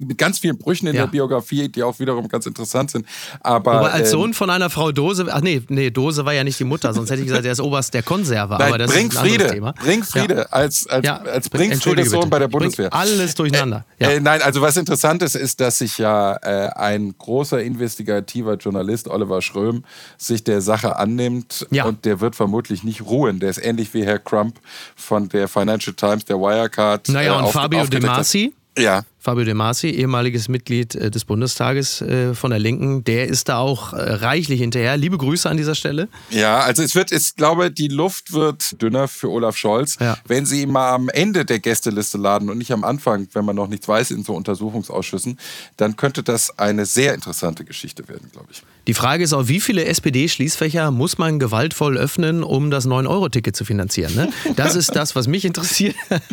[0.00, 1.02] mit ganz vielen Brüchen in Ja.
[1.02, 3.06] der Biografie, die auch wiederum ganz interessant sind.
[3.40, 6.42] Aber, Aber als ähm, Sohn von einer Frau Dose, ach nee, nee, Dose war ja
[6.42, 8.54] nicht die Mutter, sonst hätte ich gesagt, er ist Oberst der Konserve.
[8.58, 9.72] Nein, aber das bring ist ein Friede, Thema.
[9.72, 10.42] bring Friede Ja.
[10.46, 12.30] als, als, Ja, als bring- Friede Sohn bitte.
[12.30, 12.92] bei der Bundeswehr.
[12.92, 13.84] alles durcheinander.
[14.00, 14.10] Ja.
[14.10, 19.06] Äh, nein, also was interessant ist, ist, dass sich ja äh, ein großer investigativer Journalist,
[19.08, 19.84] Oliver Schröm,
[20.16, 23.38] sich der Sache annimmt und der wird vermutlich nicht ruhen.
[23.38, 24.58] Der ist ähnlich wie Herr Crump
[24.96, 27.08] von der Financial Times, der Wirecard.
[27.10, 28.00] Naja, äh, und auf- Fabio De.
[28.00, 33.26] Masi, Ja, Fabio De Masi, ehemaliges Mitglied äh, des Bundestages äh, von der Linken, der
[33.28, 34.96] ist da auch äh, reichlich hinterher.
[34.96, 36.08] Liebe Grüße an dieser Stelle.
[36.30, 40.16] Ja, also es wird, ich glaube, die Luft wird dünner für Olaf Scholz, Ja.
[40.26, 43.56] wenn sie ihn mal am Ende der Gästeliste laden und nicht am Anfang, wenn man
[43.56, 45.38] noch nichts weiß in so Untersuchungsausschüssen,
[45.76, 48.62] dann könnte das eine sehr interessante Geschichte werden, glaube ich.
[48.86, 53.64] Die Frage ist auch, wie viele SPD-Schließfächer muss man gewaltvoll öffnen, um das 9-Euro-Ticket zu
[53.66, 54.14] finanzieren?
[54.14, 54.30] Ne?
[54.56, 55.94] Das ist das, was mich interessiert.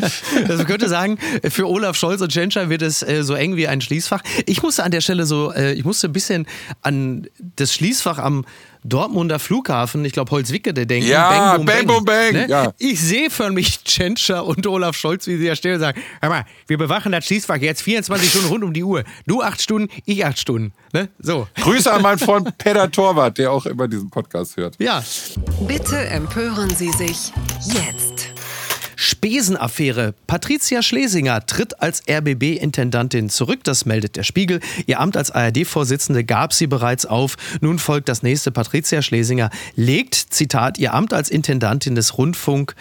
[0.48, 1.18] Also man könnte sagen,
[1.50, 4.22] für Olaf Scholz und Tschentscher wird es äh, so eng wie ein Schließfach.
[4.46, 6.46] Ich musste an der Stelle so, äh, ich musste ein bisschen
[6.82, 8.44] an das Schließfach am
[8.84, 11.10] Dortmunder Flughafen, ich glaube Holzwickede denken.
[11.10, 12.48] Ja, Bang, Boom, Bang, Ne?
[12.48, 12.72] ja.
[12.78, 16.30] Ich sehe für mich Tschentscher und Olaf Scholz, wie sie da stehen und sagen, hör
[16.30, 19.04] mal, wir bewachen das Schließfach jetzt 24 Stunden rund um die Uhr.
[19.26, 20.72] Du acht Stunden, ich acht Stunden.
[20.94, 21.08] Ne?
[21.18, 21.48] So.
[21.62, 24.76] Grüße an meinen Freund Peter Torwart, der auch immer diesen Podcast hört.
[24.78, 25.04] Ja,
[25.68, 27.32] Bitte empören Sie sich
[27.64, 28.15] jetzt.
[28.96, 30.14] Spesenaffäre.
[30.28, 33.64] Patricia Schlesinger tritt als RBB-Intendantin zurück.
[33.64, 34.60] Das meldet der Spiegel.
[34.86, 37.36] Ihr Amt als ARD-Vorsitzende gab sie bereits auf.
[37.62, 38.52] Nun folgt das nächste.
[38.52, 42.76] Patricia Schlesinger legt, Zitat, ihr Amt als Intendantin des Rundfunk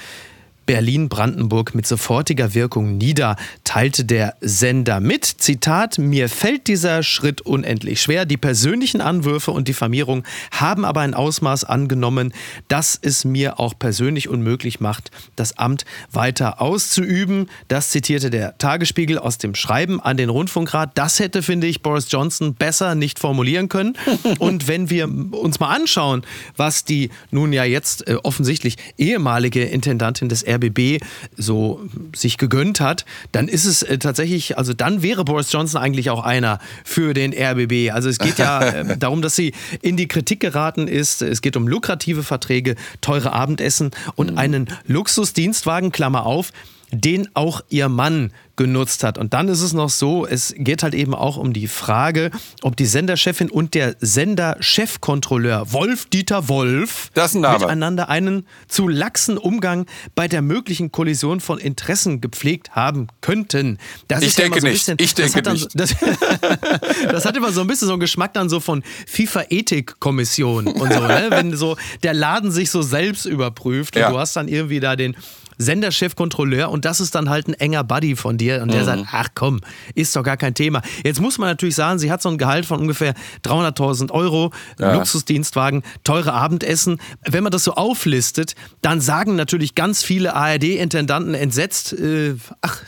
[0.66, 5.24] Berlin-Brandenburg mit sofortiger Wirkung nieder, teilte der Sender mit.
[5.24, 8.24] Zitat, mir fällt dieser Schritt unendlich schwer.
[8.24, 12.32] Die persönlichen Anwürfe und Diffamierung haben aber ein Ausmaß angenommen,
[12.68, 17.48] dass es mir auch persönlich unmöglich macht, das Amt weiter auszuüben.
[17.68, 20.92] Das zitierte der Tagesspiegel aus dem Schreiben an den Rundfunkrat.
[20.94, 23.96] Das hätte, finde ich, Boris Johnson besser nicht formulieren können.
[24.38, 26.22] Und wenn wir uns mal anschauen,
[26.56, 31.02] was die nun ja jetzt äh, offensichtlich ehemalige Intendantin des RBB
[31.36, 31.80] so
[32.14, 36.24] sich gegönnt hat, dann ist es äh, tatsächlich, also dann wäre Boris Johnson eigentlich auch
[36.24, 37.92] einer für den RBB.
[37.92, 41.22] Also es geht ja äh, darum, dass sie in die Kritik geraten ist.
[41.22, 44.38] Es geht um lukrative Verträge, teure Abendessen und mhm.
[44.38, 46.52] einen Luxusdienstwagen, Klammer auf,
[46.94, 49.18] den auch ihr Mann genutzt hat.
[49.18, 52.30] Und dann ist es noch so, es geht halt eben auch um die Frage,
[52.62, 59.86] ob die Senderchefin und der Senderchefkontrolleur Wolf Dieter Wolf ein miteinander einen zu laxen Umgang
[60.14, 63.78] bei der möglichen Kollision von Interessen gepflegt haben könnten.
[64.08, 64.86] Das ich denke ja so nicht.
[64.86, 65.70] Bisschen, ich denke das nicht.
[65.74, 65.94] Das,
[67.10, 71.00] das, hat immer so ein bisschen so einen Geschmack dann so von FIFA-Ethik-Kommission und so,
[71.00, 71.26] ne?
[71.30, 74.06] wenn so der Laden sich so selbst überprüft ja.
[74.06, 75.16] und du hast dann irgendwie da den
[75.58, 78.86] Senderchefkontrolleur und das ist dann halt ein enger Buddy von dir und der mhm.
[78.86, 79.60] sagt, ach komm,
[79.94, 80.82] ist doch gar kein Thema.
[81.04, 83.14] Jetzt muss man natürlich sagen, sie hat so ein Gehalt von ungefähr
[83.44, 84.94] 300.000 Euro, ja.
[84.94, 87.00] Luxusdienstwagen, teure Abendessen.
[87.24, 92.82] Wenn man das so auflistet, dann sagen natürlich ganz viele ARD-Intendanten entsetzt, äh, ach,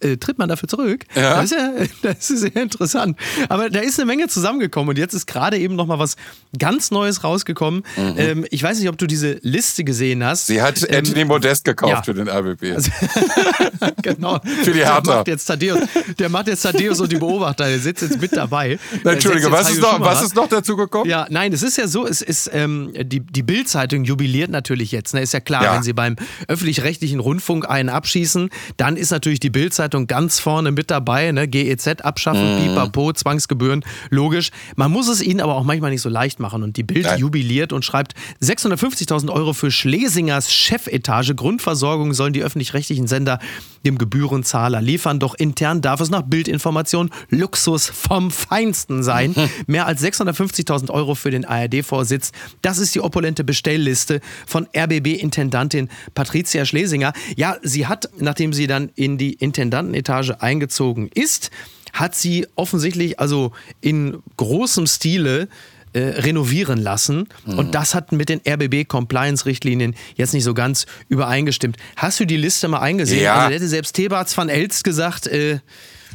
[0.00, 1.04] äh, tritt man dafür zurück.
[1.14, 1.40] Ja.
[1.40, 3.16] Das, ist ja, das ist sehr interessant.
[3.48, 6.16] Aber da ist eine Menge zusammengekommen und jetzt ist gerade eben noch mal was
[6.58, 7.82] ganz Neues rausgekommen.
[7.96, 8.14] Mhm.
[8.16, 10.46] Ähm, ich weiß nicht, ob du diese Liste gesehen hast.
[10.46, 12.02] Sie hat ähm, Anthony Modest gekauft ja.
[12.02, 12.68] für den RBB.
[12.78, 12.90] Also,
[14.02, 14.40] genau.
[14.62, 15.00] für die Hertha.
[15.00, 15.80] Der macht jetzt Thaddeus,
[16.18, 17.66] der macht jetzt Thaddeus und die Beobachter.
[17.66, 18.78] Der sitzt jetzt mit dabei.
[19.04, 21.10] Entschuldige, was ist, noch, was ist noch dazu gekommen?
[21.10, 25.14] Ja, nein, es ist ja so, es ist ähm, die, die Bild-Zeitung jubiliert natürlich jetzt.
[25.14, 25.22] Ne?
[25.22, 25.74] Ist ja klar, ja.
[25.74, 26.14] wenn sie beim
[26.46, 31.30] öffentlich-rechtlichen Rundfunk einen abschießen, dann ist natürlich die Bild-Zeitung ganz vorne mit dabei.
[31.32, 31.48] Ne?
[31.48, 32.68] GEZ abschaffen, mhm.
[32.68, 34.50] Pipapo, Zwangsgebühren, logisch.
[34.76, 36.62] Man muss es ihnen aber auch manchmal nicht so leicht machen.
[36.62, 37.20] Und die Bild Nein.
[37.20, 41.34] jubiliert und schreibt 650.000 Euro für Schlesingers Chefetage.
[41.34, 43.38] Grundversorgung sollen die öffentlich-rechtlichen Sender
[43.84, 45.20] dem Gebührenzahler liefern.
[45.20, 49.32] Doch intern darf es nach Bildinformation Luxus vom Feinsten sein.
[49.36, 49.48] Mhm.
[49.66, 52.32] Mehr als 650.000 Euro für den ARD-Vorsitz.
[52.62, 57.12] Das ist die opulente Bestellliste von RBB-Intendantin Patricia Schlesinger.
[57.36, 59.34] Ja, sie hat, nachdem sie dann in die
[59.78, 61.50] Intendantenetage eingezogen ist,
[61.92, 65.48] hat sie offensichtlich also in großem Stile
[65.94, 67.28] äh, renovieren lassen.
[67.46, 67.58] Mhm.
[67.58, 71.76] Und das hat mit den RBB-Compliance-Richtlinien jetzt nicht so ganz übereingestimmt.
[71.96, 73.22] Hast du die Liste mal eingesehen?
[73.22, 73.36] Ja.
[73.36, 75.60] Also hätte selbst Thebarts van Elst gesagt, äh,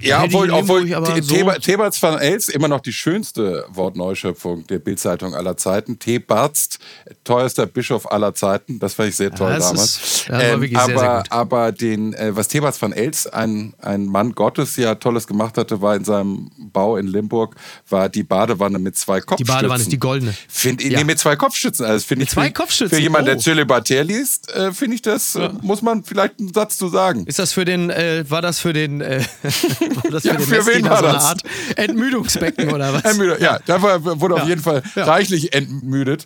[0.01, 0.88] ja, obwohl, obwohl
[1.21, 5.99] so Theberts van Els immer noch die schönste Wortneuschöpfung der Bildzeitung aller Zeiten.
[5.99, 6.79] Thebarzt,
[7.23, 8.79] teuerster Bischof aller Zeiten.
[8.79, 9.97] Das fand ich sehr toll ja, damals.
[9.97, 14.34] Ist, ähm, aber, sehr, sehr aber den, äh, was Theberts van Els, ein, ein Mann
[14.34, 17.56] Gottes, ja Tolles gemacht hatte, war in seinem Bau in Limburg,
[17.89, 19.45] war die Badewanne mit zwei Kopfstützen.
[19.45, 20.34] Die Badewanne ist die goldene.
[20.47, 20.99] Find, ja.
[20.99, 21.86] Nee, mit zwei Kopfstützen.
[21.86, 22.97] Also mit ich, zwei Kopfstützen?
[22.97, 23.34] Für jemanden, oh.
[23.34, 25.53] der Zölibatär liest, äh, finde ich das, äh, ja.
[25.62, 27.25] muss man vielleicht einen Satz zu sagen.
[27.25, 29.01] Ist das für den, äh, war das für den,
[30.12, 31.24] das ja, für, für wen war so eine das?
[31.26, 31.41] Art
[31.76, 33.04] Entmüdungsbecken oder was?
[33.12, 36.26] Entmüdung, ja, da wurde auf jeden Fall reichlich entmüdet.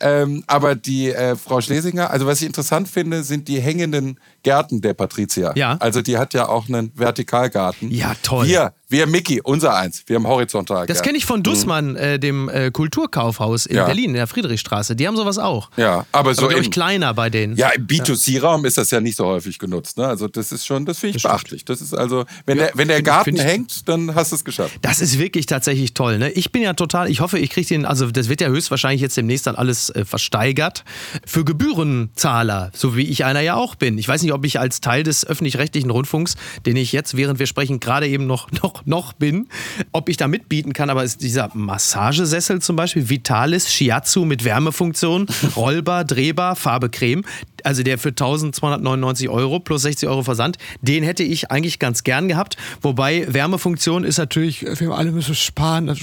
[0.00, 4.80] Ähm, aber die äh, Frau Schlesinger, also was ich interessant finde, sind die hängenden Gärten
[4.80, 5.52] der Patricia.
[5.56, 5.76] Ja.
[5.80, 7.90] Also die hat ja auch einen Vertikalgarten.
[7.90, 8.46] Ja, toll.
[8.46, 10.86] Wir, wir Mickey, unser eins, wir haben horizontal.
[10.86, 11.96] Das kenne ich von Dussmann, mhm.
[11.96, 13.86] äh, dem äh, Kulturkaufhaus in ja.
[13.86, 14.94] Berlin, in der Friedrichstraße.
[14.94, 15.70] Die haben sowas auch.
[15.76, 16.44] Ja, aber so.
[16.44, 17.56] Aber, ich, kleiner bei denen.
[17.56, 19.98] Ja, im B2C-Raum ist das ja nicht so häufig genutzt.
[19.98, 20.06] Ne?
[20.06, 21.64] Also das ist schon, das finde ich das beachtlich.
[21.64, 24.44] Das ist also, wenn ja, der, wenn der Garten ich, hängt, dann hast du es
[24.44, 24.78] geschafft.
[24.82, 26.18] Das ist wirklich tatsächlich toll.
[26.18, 26.30] Ne?
[26.30, 29.16] Ich bin ja total, ich hoffe, ich kriege den, also das wird ja höchstwahrscheinlich jetzt
[29.16, 30.84] demnächst dann alles äh, versteigert.
[31.26, 33.98] Für Gebührenzahler, so wie ich einer ja auch bin.
[33.98, 37.46] Ich weiß nicht, ob ich als Teil des öffentlich-rechtlichen Rundfunks, den ich jetzt, während wir
[37.46, 39.48] sprechen, gerade eben noch, noch, noch bin,
[39.92, 40.90] ob ich da mitbieten kann.
[40.90, 47.24] Aber ist dieser Massagesessel zum Beispiel, Vitalis Shiatsu mit Wärmefunktion, rollbar, drehbar, Farbe Creme,
[47.66, 52.28] also der für 1299 Euro plus 60 Euro Versand, den hätte ich eigentlich ganz gern
[52.28, 52.56] gehabt.
[52.80, 55.98] Wobei Wärmefunktion ist natürlich, wir alle müssen sparen, das,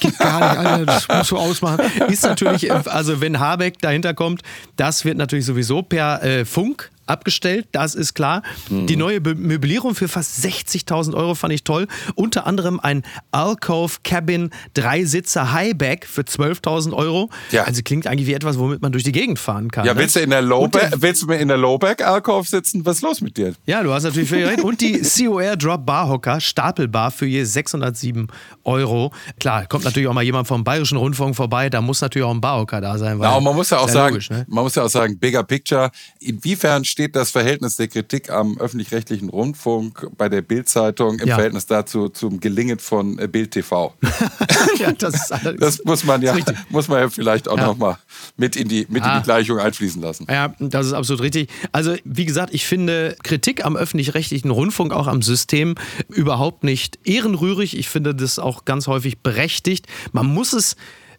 [0.00, 1.84] geht gar nicht, Alter, das musst du ausmachen.
[2.08, 4.42] Ist natürlich, also wenn Habeck dahinter kommt,
[4.76, 8.42] das wird natürlich sowieso per äh, Funk abgestellt, das ist klar.
[8.68, 8.86] Mhm.
[8.86, 11.86] Die neue Möblierung für fast 60.000 Euro fand ich toll.
[12.14, 17.30] Unter anderem ein Alcove Cabin Dreisitzer Highback für 12.000 Euro.
[17.50, 17.64] Ja.
[17.64, 19.84] Also klingt eigentlich wie etwas, womit man durch die Gegend fahren kann.
[19.84, 20.00] Ja, ne?
[20.00, 22.84] willst du in der Lowback, willst du in der Lowback Alcove sitzen?
[22.86, 23.54] Was ist los mit dir?
[23.66, 24.60] Ja, du hast natürlich völlig recht.
[24.64, 28.28] Und die COR Drop Barhocker Stapelbar für je 607
[28.64, 29.12] Euro.
[29.38, 32.40] Klar, kommt natürlich auch mal jemand vom Bayerischen Rundfunk vorbei, da muss natürlich auch ein
[32.40, 33.18] Barhocker da sein.
[33.18, 34.44] Weil Na, man muss ja auch sagen, logisch, ne?
[34.48, 35.90] man muss ja auch sagen, Bigger Picture.
[36.20, 41.34] Inwiefern steht das Verhältnis der Kritik am öffentlich-rechtlichen Rundfunk bei der Bild-Zeitung im Ja.
[41.34, 43.94] Verhältnis dazu zum Gelingen von äh, Bild TV.
[44.78, 46.34] ja, das Das muss man ja,
[46.70, 47.66] muss man ja vielleicht auch Ja.
[47.66, 47.98] noch mal
[48.36, 49.18] mit in die, mit in Ah.
[49.18, 50.26] die Gleichung einfließen lassen.
[50.30, 51.48] Ja, das ist absolut richtig.
[51.72, 55.74] Also, wie gesagt, ich finde Kritik am öffentlich-rechtlichen Rundfunk, auch am System,
[56.08, 57.76] überhaupt nicht ehrenrührig.
[57.76, 59.86] Ich finde das auch ganz häufig berechtigt.
[60.12, 60.76] Man muss es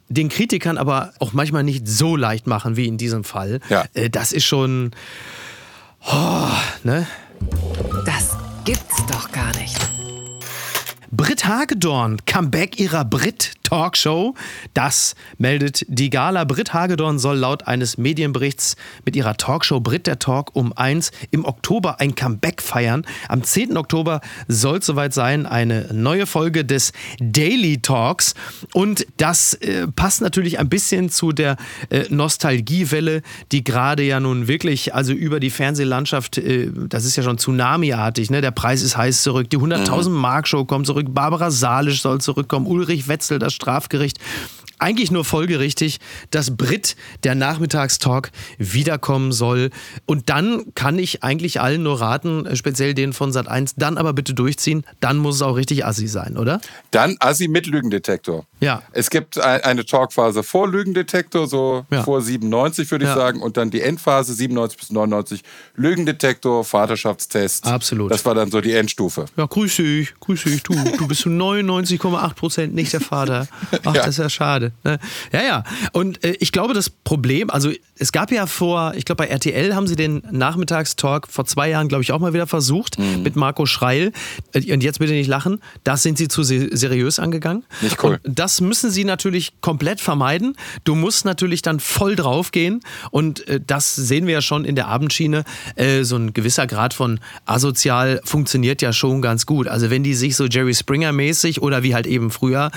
[0.08, 3.60] den Kritikern aber auch manchmal nicht so leicht machen wie in diesem Fall.
[3.70, 3.86] Ja.
[3.94, 4.92] Äh, Das ist schon.
[6.08, 6.48] Oh,
[6.84, 7.08] ne?
[8.06, 9.76] Das gibt's doch gar nicht.
[11.12, 13.06] Britt Hagedorn, Comeback ihrer
[13.66, 14.36] Brit-Talkshow.
[14.74, 16.44] Das meldet die Gala.
[16.44, 18.76] Britt Hagedorn soll laut eines Medienberichts
[19.06, 23.06] mit ihrer Talkshow Brit der Talk um eins im Oktober ein Comeback feiern.
[23.28, 23.78] Am 10.
[23.78, 28.36] Oktober soll es soweit sein, eine neue Folge des Daily Talks.
[28.74, 31.58] Und das äh, passt natürlich ein bisschen zu der
[31.90, 37.24] äh, Nostalgiewelle, die gerade ja nun wirklich, also über die Fernsehlandschaft, äh, das ist ja
[37.24, 38.42] schon Tsunami-artig, ne?
[38.42, 42.68] Der Preis ist heiß zurück, die 100.000 Mark Show kommt zurück, Barbara Salisch soll zurückkommen,
[42.68, 44.20] Ulrich Wetzel, das Strafgericht.
[44.80, 46.00] Eigentlich nur folgerichtig,
[46.32, 49.70] dass Brit, der Nachmittagstalk, wiederkommen soll.
[50.06, 54.14] Und dann kann ich eigentlich allen nur raten, speziell den von Sat 1, dann aber
[54.14, 56.60] bitte durchziehen, dann muss es auch richtig assi sein, oder?
[56.92, 58.46] Dann Assi mit Lügendetektor.
[58.60, 58.82] Ja.
[58.92, 62.04] Es gibt ein- eine Talkphase vor Lügendetektor, so Ja.
[62.04, 63.16] vor 97 würde ich Ja.
[63.16, 65.42] sagen, und dann die Endphase 97 bis 99
[65.76, 67.66] Lügendetektor, Vaterschaftstest.
[67.66, 68.12] Absolut.
[68.12, 69.26] Das war dann so die Endstufe.
[69.38, 73.48] Ja, grüß dich, grüß dich, du, du bist zu 99,8 Prozent nicht der Vater.
[73.72, 73.92] Ach, Ja.
[73.94, 74.72] das ist ja schade.
[74.84, 75.00] Ne?
[75.32, 75.64] Ja, ja.
[75.94, 79.74] Und äh, ich glaube, das Problem, also es gab ja vor, ich glaube bei RTL
[79.76, 83.24] haben sie den Nachmittagstalk vor zwei Jahren, glaube ich, auch mal wieder versucht Mhm.
[83.24, 84.12] mit Marco Schreil.
[84.54, 87.64] Äh, Und jetzt bitte nicht lachen, das sind sie zu se seriös angegangen.
[87.82, 88.20] Nicht cool.
[88.24, 90.56] Und das müssen sie natürlich komplett vermeiden.
[90.84, 92.82] Du musst natürlich dann voll drauf gehen.
[93.12, 95.44] Und äh, das sehen wir ja schon in der Abendschiene.
[95.76, 99.68] Äh, so ein gewisser Grad von asozial funktioniert ja schon ganz gut.
[99.68, 102.72] Also wenn die sich so Jerry Springer mäßig oder wie halt eben früher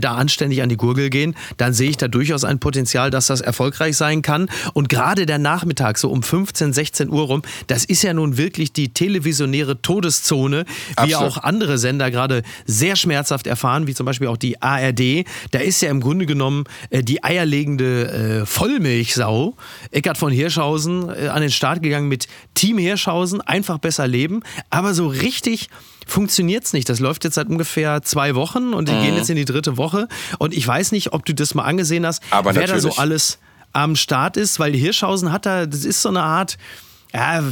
[0.00, 3.40] da anständig an die Gurgel gehen, dann sehe ich da durchaus ein Potenzial, dass das
[3.40, 4.48] erfolgreich sein kann.
[4.72, 8.72] Und gerade der Nachmittag, so um 15, 16 Uhr rum, das ist ja nun wirklich
[8.72, 10.64] die televisionäre Todeszone,
[11.04, 11.22] wie Absolut.
[11.32, 15.24] auch andere Sender gerade sehr schmerzhaft erfahren, wie zum Beispiel auch die ARD.
[15.50, 19.54] Da ist ja im Grunde genommen äh, die eierlegende äh, Vollmilchsau,
[19.90, 24.40] Eckart von Hirschhausen, äh, an den Start gegangen mit Team Hirschhausen, einfach besser leben.
[24.70, 25.68] Aber so richtig
[26.06, 26.88] funktioniert es nicht.
[26.88, 29.02] Das läuft jetzt seit ungefähr zwei Wochen und die Mhm.
[29.02, 30.08] gehen jetzt in die dritte Woche.
[30.38, 32.98] Und ich weiß nicht, ob du das mal angesehen hast, Aber wer da so natürlich.
[32.98, 33.38] alles
[33.72, 36.58] am Start ist, weil Hirschhausen hat da, das ist so eine Art,
[37.12, 37.42] ja,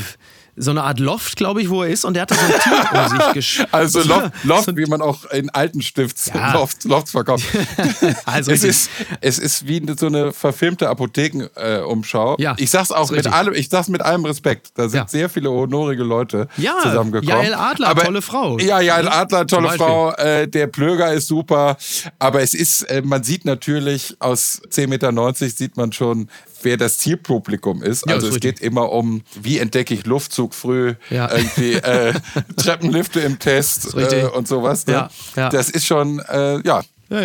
[0.63, 2.61] so eine Art Loft, glaube ich, wo er ist und der hat da so ein
[2.61, 6.31] Team um sich gesch Also so- Loft, Loft so- wie man auch in alten Stifts
[6.35, 6.53] Ja.
[6.53, 7.45] Lofts, Lofts verkauft.
[8.27, 12.37] Also es, ist, es ist wie so eine verfilmte Apothekenumschau.
[12.39, 13.33] Ja, ich sag's auch mit richtig.
[13.33, 14.73] allem, ich sag's mit allem Respekt.
[14.75, 15.07] Da sind Ja.
[15.09, 17.29] sehr viele honorige Leute Ja, zusammengekommen.
[17.35, 18.59] Jael Adler, tolle Frau.
[18.59, 19.71] Ja, Jael Adler, tolle.
[19.71, 20.13] Frau.
[20.13, 21.77] Äh, der Plöger ist super.
[22.19, 26.29] Aber es ist, äh, man sieht natürlich aus 10,90 Meter sieht man schon,
[26.63, 28.05] wer das Zielpublikum ist.
[28.07, 28.57] Ja, also ist es richtig.
[28.61, 31.31] geht immer um, wie entdecke ich Luftzug früh, Ja.
[31.35, 32.15] irgendwie äh,
[32.57, 34.87] Treppenlifte im Test äh, und sowas.
[34.87, 35.09] Ne?
[35.37, 35.49] Ja.
[35.49, 36.83] Das ist schon, äh, ja.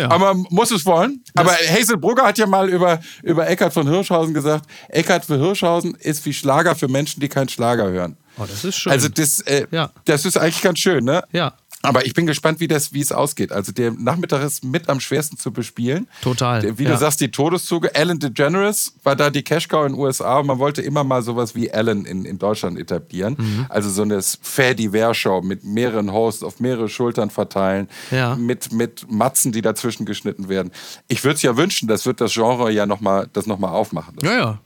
[0.08, 1.22] Aber man muss es wollen.
[1.36, 5.94] Aber Hazel Brugger hat ja mal über, über Eckhard von Hirschhausen gesagt, Eckhard von Hirschhausen
[5.94, 8.16] ist wie Schlager für Menschen, die keinen Schlager hören.
[8.36, 8.90] Oh, das ist schön.
[8.92, 9.90] Also das, äh, Ja.
[10.04, 11.22] das ist eigentlich ganz schön, ne?
[11.32, 11.54] Ja.
[11.82, 13.52] Aber ich bin gespannt, wie das, wie es ausgeht.
[13.52, 16.08] Also der Nachmittag ist mit am schwersten zu bespielen.
[16.22, 16.90] Total, Der, wie ja.
[16.92, 17.94] du sagst, die Todeszüge.
[17.94, 21.54] Ellen DeGeneres war da die Cash-Cow in den USA und man wollte immer mal sowas
[21.54, 23.36] wie Ellen in, in Deutschland etablieren.
[23.38, 23.66] Mhm.
[23.68, 28.34] Also so eine Fair-Divers-Show mit mehreren Hosts auf mehrere Schultern verteilen, Ja.
[28.36, 30.72] mit, mit Matzen, die dazwischen geschnitten werden.
[31.08, 34.16] Ich würde es ja wünschen, das wird das Genre ja nochmal noch mal aufmachen.
[34.22, 34.58] Ja, ja.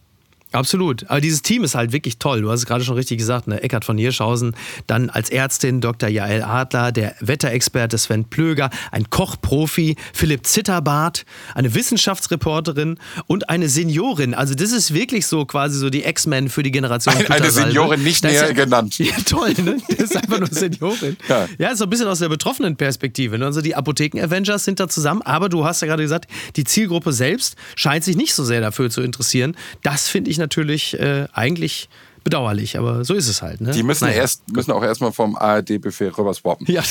[0.52, 1.08] Absolut.
[1.08, 2.42] Aber dieses Team ist halt wirklich toll.
[2.42, 3.62] Du hast es gerade schon richtig gesagt, ne?
[3.62, 4.54] Eckart von Hirschhausen,
[4.86, 6.08] dann als Ärztin Dr.
[6.08, 14.34] Jael Adler, der Wetterexperte Sven Plöger, ein Kochprofi Philipp Zitterbart, eine Wissenschaftsreporterin und eine Seniorin.
[14.34, 17.50] Also das ist wirklich so quasi so die X-Men für die Generation Eine- eine.
[17.50, 18.98] Seniorin, nicht Das näher genannt.
[18.98, 19.76] Ja, toll, ne?
[19.88, 21.16] Das ist einfach nur Seniorin.
[21.28, 21.48] Ja.
[21.58, 23.38] Ja, ist so ein bisschen aus der betroffenen Perspektive.
[23.38, 23.46] Ne?
[23.46, 27.56] Also die Apotheken-Avengers sind da zusammen, aber du hast ja gerade gesagt, die Zielgruppe selbst
[27.76, 29.56] scheint sich nicht so sehr dafür zu interessieren.
[29.82, 31.88] Das finde ich natürlich äh, eigentlich
[32.24, 33.60] bedauerlich, aber so ist es halt.
[33.60, 33.72] Ne?
[33.72, 34.18] Die müssen, Naja.
[34.18, 36.66] erst, müssen auch erstmal vom ARD-Buffet rüber swappen.
[36.70, 36.82] Ja,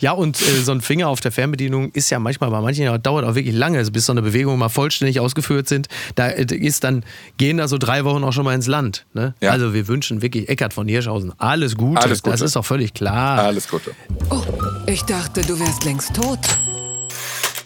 [0.00, 2.98] ja und äh, so ein Finger auf der Fernbedienung ist ja manchmal bei manchen ja,
[2.98, 5.88] dauert auch wirklich lange, bis so eine Bewegung mal vollständig ausgeführt sind.
[6.14, 7.04] Da äh, ist dann
[7.38, 9.06] gehen da so drei Wochen auch schon mal ins Land.
[9.14, 9.34] Ne?
[9.40, 9.52] Ja.
[9.52, 12.02] Also wir wünschen wirklich Eckart von Hirschhausen alles Gute.
[12.02, 12.32] Alles Gute.
[12.32, 13.38] Das ist doch völlig klar.
[13.38, 13.92] Alles Gute.
[14.30, 14.42] Oh,
[14.86, 16.40] ich dachte, du wärst längst tot.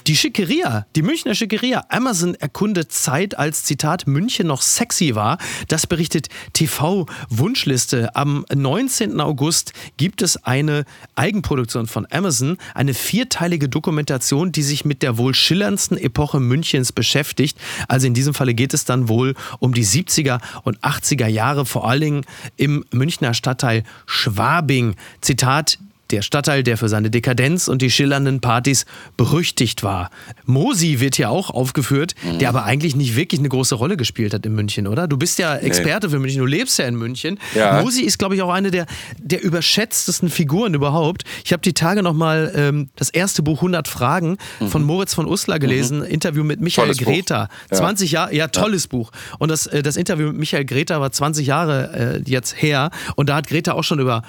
[0.09, 1.85] Die Schickeria, die Münchner Schickeria.
[1.91, 5.37] Amazon erkundet Zeit, als Zitat München noch sexy war.
[5.69, 8.17] Das berichtet TV Wunschliste.
[8.17, 9.21] Am 19.
[9.21, 15.35] August gibt es eine Eigenproduktion von Amazon, eine vierteilige Dokumentation, die sich mit der wohl
[15.35, 17.59] schillerndsten Epoche Münchens beschäftigt.
[17.87, 21.87] Also in diesem Falle geht es dann wohl um die 70er und 80er Jahre, vor
[21.87, 22.25] allen Dingen
[22.57, 24.97] im Münchner Stadtteil Schwabing.
[25.21, 25.79] Zitat,
[26.11, 28.87] der Stadtteil, der für seine Dekadenz und die schillernden Partys
[29.17, 30.11] berüchtigt war.
[30.47, 32.39] Mosi wird hier auch aufgeführt, mhm.
[32.39, 35.07] der aber eigentlich nicht wirklich eine große Rolle gespielt hat in München, oder?
[35.07, 36.13] Du bist ja Experte nee.
[36.13, 37.39] für München, du lebst ja in München.
[37.55, 37.83] Ja.
[37.83, 38.87] Mosi ist, glaube ich, auch eine der,
[39.19, 41.25] der überschätztesten Figuren überhaupt.
[41.45, 44.69] Ich habe die Tage nochmal ähm, das erste Buch 100 Fragen mhm.
[44.69, 46.05] von Moritz von Uslar gelesen, mhm.
[46.05, 47.49] Interview mit Michael tolles Greta.
[47.71, 47.77] Ja.
[47.77, 48.89] 20 Jahre, ja, tolles ja.
[48.91, 49.11] Buch.
[49.39, 53.29] Und das, äh, das Interview mit Michael Greta war 20 Jahre äh, jetzt her und
[53.29, 54.23] da hat Greta auch schon über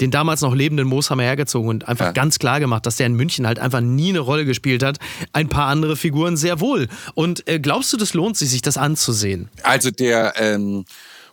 [0.00, 2.12] den damals noch lebenden Mooshammer hergezogen und einfach ja.
[2.12, 4.98] ganz klar gemacht, dass der in München halt einfach nie eine Rolle gespielt hat.
[5.32, 6.88] Ein paar andere Figuren sehr wohl.
[7.14, 9.48] Und äh, glaubst du, das lohnt sich, sich das anzusehen?
[9.62, 10.84] Also der ähm,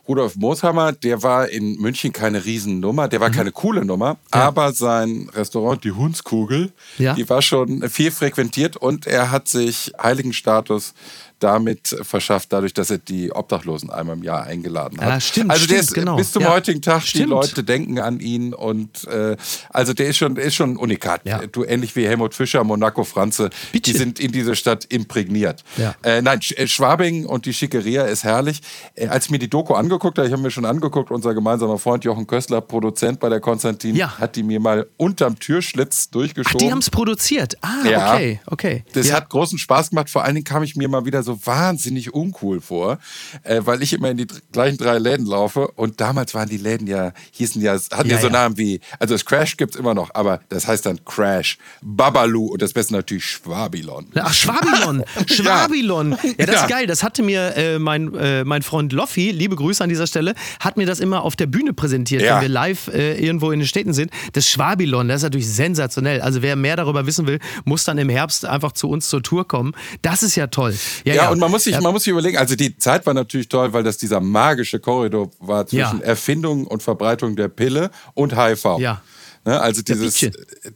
[0.08, 3.34] Rudolf Mooshammer, der war in München keine Riesennummer, der war mhm.
[3.34, 4.48] keine coole Nummer, ja.
[4.48, 7.14] aber sein Restaurant, die Hundskugel, ja.
[7.14, 10.94] die war schon viel frequentiert und er hat sich Heiligenstatus
[11.42, 15.08] damit verschafft, dadurch, dass er die Obdachlosen einmal im Jahr eingeladen hat.
[15.08, 16.16] Ja, stimmt, also der stimmt, ist genau.
[16.16, 17.24] bis zum ja, heutigen Tag, stimmt.
[17.24, 19.36] die Leute denken an ihn und äh,
[19.70, 21.22] also der ist schon, ist schon unikat.
[21.24, 21.46] Ja.
[21.46, 23.90] Du ähnlich wie Helmut Fischer, Monaco Franze, Bitte.
[23.92, 25.64] die sind in diese Stadt imprägniert.
[25.76, 25.94] Ja.
[26.02, 28.60] Äh, nein, äh, Schwabing und die Schickeria ist herrlich.
[28.94, 31.78] Äh, als ich mir die Doku angeguckt habe, ich habe mir schon angeguckt, unser gemeinsamer
[31.78, 36.56] Freund Jochen Kössler, Produzent bei der Konstantin, hat die mir mal unterm Türschlitz durchgeschoben.
[36.56, 37.56] Ach, die haben es produziert.
[37.60, 38.84] Ah, okay, okay.
[38.92, 40.10] Das hat großen Spaß gemacht.
[40.10, 42.98] Vor allen Dingen kam ich mir mal wieder so so wahnsinnig uncool vor,
[43.42, 46.86] äh, weil ich immer in die gleichen drei Läden laufe und damals waren die Läden
[46.86, 48.32] ja, hießen ja, hatten ja, ja so ja.
[48.32, 52.46] Namen wie, also das Crash gibt es immer noch, aber das heißt dann Crash, Babalu
[52.46, 54.06] und das Beste natürlich Schwabilon.
[54.14, 56.16] Ach, Schwabilon, Schwabilon.
[56.38, 59.82] Ja, das ist geil, das hatte mir äh, mein, äh, mein Freund Loffi, liebe Grüße
[59.82, 63.14] an dieser Stelle, hat mir das immer auf der Bühne präsentiert, wenn wir live äh,
[63.22, 64.10] irgendwo in den Städten sind.
[64.32, 66.20] Das Schwabilon, das ist natürlich sensationell.
[66.20, 69.46] Also wer mehr darüber wissen will, muss dann im Herbst einfach zu uns zur Tour
[69.46, 69.72] kommen.
[70.02, 70.74] Das ist ja toll.
[71.04, 73.48] Ja, ja, und man muss, sich, man muss sich überlegen, also die Zeit war natürlich
[73.48, 76.04] toll, weil das dieser magische Korridor war zwischen ja.
[76.04, 78.78] Erfindung und Verbreitung der Pille und HIV.
[78.78, 79.02] Ja.
[79.44, 80.24] Ne, also dieses,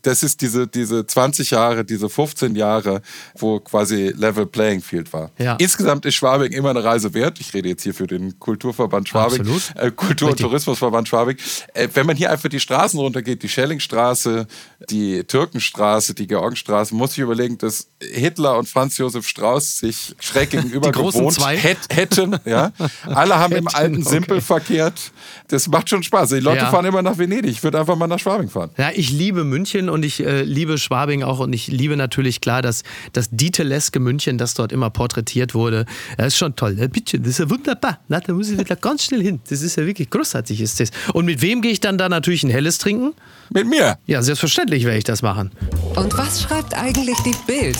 [0.02, 3.00] das ist diese, diese 20 Jahre, diese 15 Jahre,
[3.38, 5.30] wo quasi Level Playing Field war.
[5.38, 5.54] Ja.
[5.60, 7.38] Insgesamt ist Schwabing immer eine Reise wert.
[7.38, 9.46] Ich rede jetzt hier für den Kulturverband Schwabing,
[9.76, 11.36] äh, Kultur- und Tourismusverband Schwabing.
[11.74, 14.48] Äh, wenn man hier einfach die Straßen runtergeht, die Schellingstraße,
[14.90, 20.50] die Türkenstraße, die Georgenstraße, muss ich überlegen, dass Hitler und Franz Josef Strauß sich schräg
[20.50, 22.36] gegenüber gewohnt hätten.
[22.44, 22.72] Ja?
[23.06, 24.10] Alle haben im alten okay.
[24.10, 25.12] Simpel verkehrt.
[25.46, 26.30] Das macht schon Spaß.
[26.30, 26.70] Die Leute ja.
[26.72, 27.52] fahren immer nach Venedig.
[27.52, 28.70] Ich würde einfach mal nach Schwabing fahren fahren.
[28.78, 32.62] Ja, ich liebe München und ich äh, liebe Schwabing auch und ich liebe natürlich klar,
[32.62, 32.82] dass
[33.12, 35.84] das Dieteleske München, das dort immer porträtiert wurde.
[36.16, 36.74] Das ist schon toll.
[36.88, 38.00] Bitte, das ist ja wunderbar.
[38.08, 39.40] Na, da muss ich wieder ganz schnell hin.
[39.48, 40.90] Das ist ja wirklich großartig, ist das.
[41.12, 43.14] Und mit wem gehe ich dann da natürlich ein helles trinken?
[43.50, 43.98] Mit mir.
[44.06, 45.50] Ja, selbstverständlich werde ich das machen.
[45.94, 47.78] Und was schreibt eigentlich die Bild?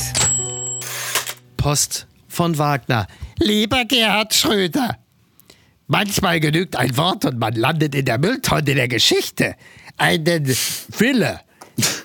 [1.57, 3.07] Post von Wagner.
[3.39, 4.97] Lieber Gerhard Schröder,
[5.87, 9.57] manchmal genügt ein Wort und man landet in der Mülltonne der Geschichte
[9.97, 10.47] einen
[10.99, 11.41] Wille.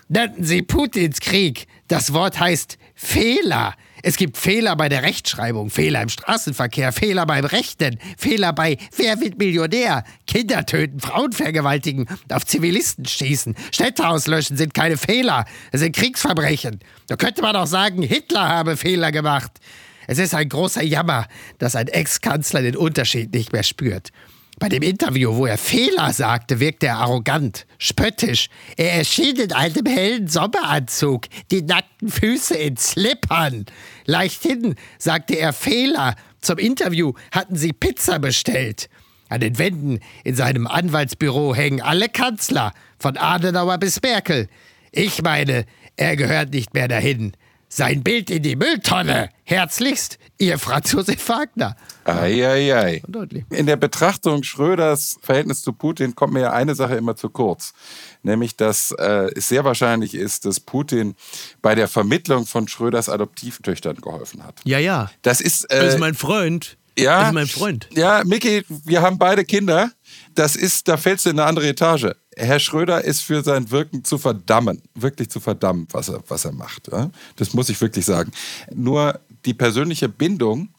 [0.07, 1.67] Nannten Sie Putins Krieg.
[1.87, 3.75] Das Wort heißt Fehler.
[4.03, 9.19] Es gibt Fehler bei der Rechtschreibung, Fehler im Straßenverkehr, Fehler beim Rechten, Fehler bei Wer
[9.21, 10.03] wird Millionär?
[10.25, 16.79] Kinder töten, Frauen vergewaltigen, auf Zivilisten schießen, Städte auslöschen sind keine Fehler, es sind Kriegsverbrechen.
[17.07, 19.51] Da könnte man auch sagen, Hitler habe Fehler gemacht.
[20.07, 21.27] Es ist ein großer Jammer,
[21.59, 24.11] dass ein Ex-Kanzler den Unterschied nicht mehr spürt.
[24.61, 28.47] Bei dem Interview, wo er Fehler sagte, wirkte er arrogant, spöttisch.
[28.77, 33.65] Er erschien in einem hellen Sommeranzug, die nackten Füße in Slippern.
[34.05, 36.15] Leichthin sagte er Fehler.
[36.41, 38.87] Zum Interview hatten sie Pizza bestellt.
[39.29, 44.47] An den Wänden in seinem Anwaltsbüro hängen alle Kanzler, von Adenauer bis Merkel.
[44.91, 47.33] Ich meine, er gehört nicht mehr dahin.
[47.73, 49.29] Sein Bild in die Mülltonne.
[49.45, 51.77] Herzlichst, Ihr Franz Josef Wagner.
[52.03, 53.01] Eieiei.
[53.49, 57.71] In der Betrachtung Schröders Verhältnis zu Putin kommt mir ja eine Sache immer zu kurz.
[58.23, 61.15] Nämlich, dass äh, es sehr wahrscheinlich ist, dass Putin
[61.61, 64.59] bei der Vermittlung von Schröders Adoptivtöchtern geholfen hat.
[64.65, 65.09] Ja, ja.
[65.21, 65.63] Das ist.
[65.71, 66.77] Äh, das ist mein Freund.
[66.97, 67.19] Ja.
[67.19, 67.87] Das ist mein Freund.
[67.93, 69.91] Ja, Micky, wir haben beide Kinder.
[70.35, 72.07] Das ist, da fällst du in eine andere Etage.
[72.37, 76.53] Herr Schröder ist für sein Wirken zu verdammen, wirklich zu verdammen, was er, was er
[76.53, 76.89] macht.
[77.35, 78.31] Das muss ich wirklich sagen.
[78.73, 80.69] Nur die persönliche Bindung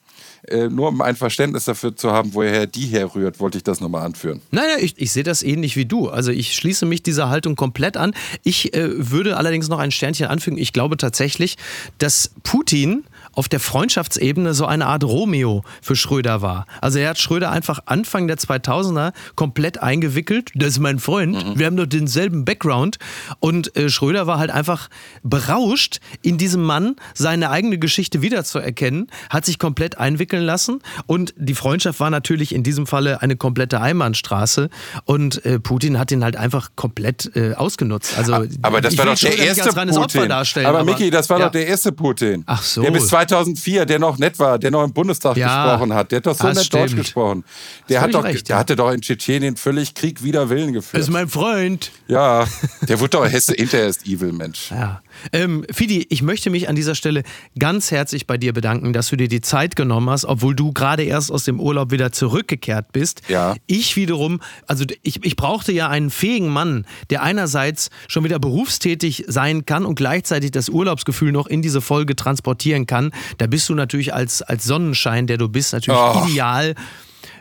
[0.48, 4.05] äh, nur um ein Verständnis dafür zu haben, woher die herrührt, wollte ich das nochmal
[4.05, 4.40] anführen.
[4.50, 6.09] Naja, ich, ich sehe das ähnlich wie du.
[6.09, 8.12] Also ich schließe mich dieser Haltung komplett an.
[8.42, 10.59] Ich äh, würde allerdings noch ein Sternchen anfügen.
[10.59, 11.59] Ich glaube tatsächlich,
[11.98, 13.05] dass Putin
[13.35, 16.66] auf der Freundschaftsebene so eine Art Romeo für Schröder war.
[16.80, 20.51] Also er hat Schröder einfach Anfang der 2000er komplett eingewickelt.
[20.55, 21.35] Das ist mein Freund.
[21.35, 21.59] Mhm.
[21.59, 22.99] Wir haben doch denselben Background.
[23.41, 24.89] Und äh, Schröder war halt einfach
[25.22, 30.80] berauscht, in diesem Mann seine eigene Geschichte wiederzuerkennen, hat sich komplett einwickeln lassen.
[31.07, 34.68] Und die Freundschaft war natürlich in diesem Falle eine komplette Einbahnstraße.
[35.05, 38.16] Und äh, Putin hat ihn halt einfach komplett äh, ausgenutzt.
[38.16, 40.33] Also, aber das war doch der erste Putin.
[40.33, 41.47] Aber, aber Miki, das war ja.
[41.47, 42.45] doch der erste Putin.
[42.47, 42.83] Ach so.
[42.83, 46.18] Der bis 2004, der noch nett war, der noch im Bundestag ja, gesprochen hat, der
[46.18, 46.82] hat doch so nett stimmt.
[46.82, 47.44] Deutsch gesprochen.
[47.88, 48.60] Der, hat doch, recht, der ja.
[48.60, 51.00] hatte doch in Tschetschenien völlig Krieg wider Willen geführt.
[51.00, 51.90] Das ist mein Freund.
[52.08, 52.46] Ja,
[52.88, 54.70] der wurde doch Hesse, hinterher ist evil, Mensch.
[54.70, 55.02] Ja.
[55.32, 57.22] Ähm, Fidi, ich möchte mich an dieser Stelle
[57.58, 61.02] ganz herzlich bei dir bedanken, dass du dir die Zeit genommen hast, obwohl du gerade
[61.04, 63.22] erst aus dem Urlaub wieder zurückgekehrt bist.
[63.28, 63.54] Ja.
[63.66, 69.24] Ich wiederum, also ich, ich brauchte ja einen fähigen Mann, der einerseits schon wieder berufstätig
[69.28, 73.12] sein kann und gleichzeitig das Urlaubsgefühl noch in diese Folge transportieren kann.
[73.38, 76.24] Da bist du natürlich als, als Sonnenschein, der du bist, natürlich oh.
[76.26, 76.74] ideal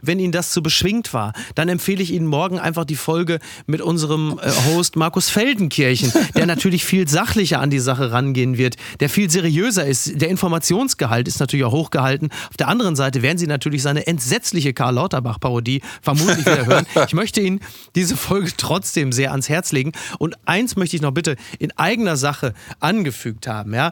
[0.02, 3.82] wenn Ihnen das zu beschwingt war, dann empfehle ich Ihnen morgen einfach die Folge mit
[3.82, 9.10] unserem äh, Host Markus Feldenkirchen, der natürlich viel sachlicher an die Sache rangehen wird, der
[9.10, 10.22] viel seriöser ist.
[10.22, 12.30] Der Informationsgehalt ist natürlich auch hochgehalten.
[12.50, 16.86] Auf der anderen Seite werden Sie natürlich seine entsetzliche Karl Lauterbach-Parodie vermutlich wieder hören.
[17.08, 17.62] Ich möchte Ihnen
[17.96, 19.92] diese Folge trotzdem sehr ans Herz legen.
[20.20, 23.92] Und eins möchte ich noch bitte in eigener Sache angefügt haben, ja.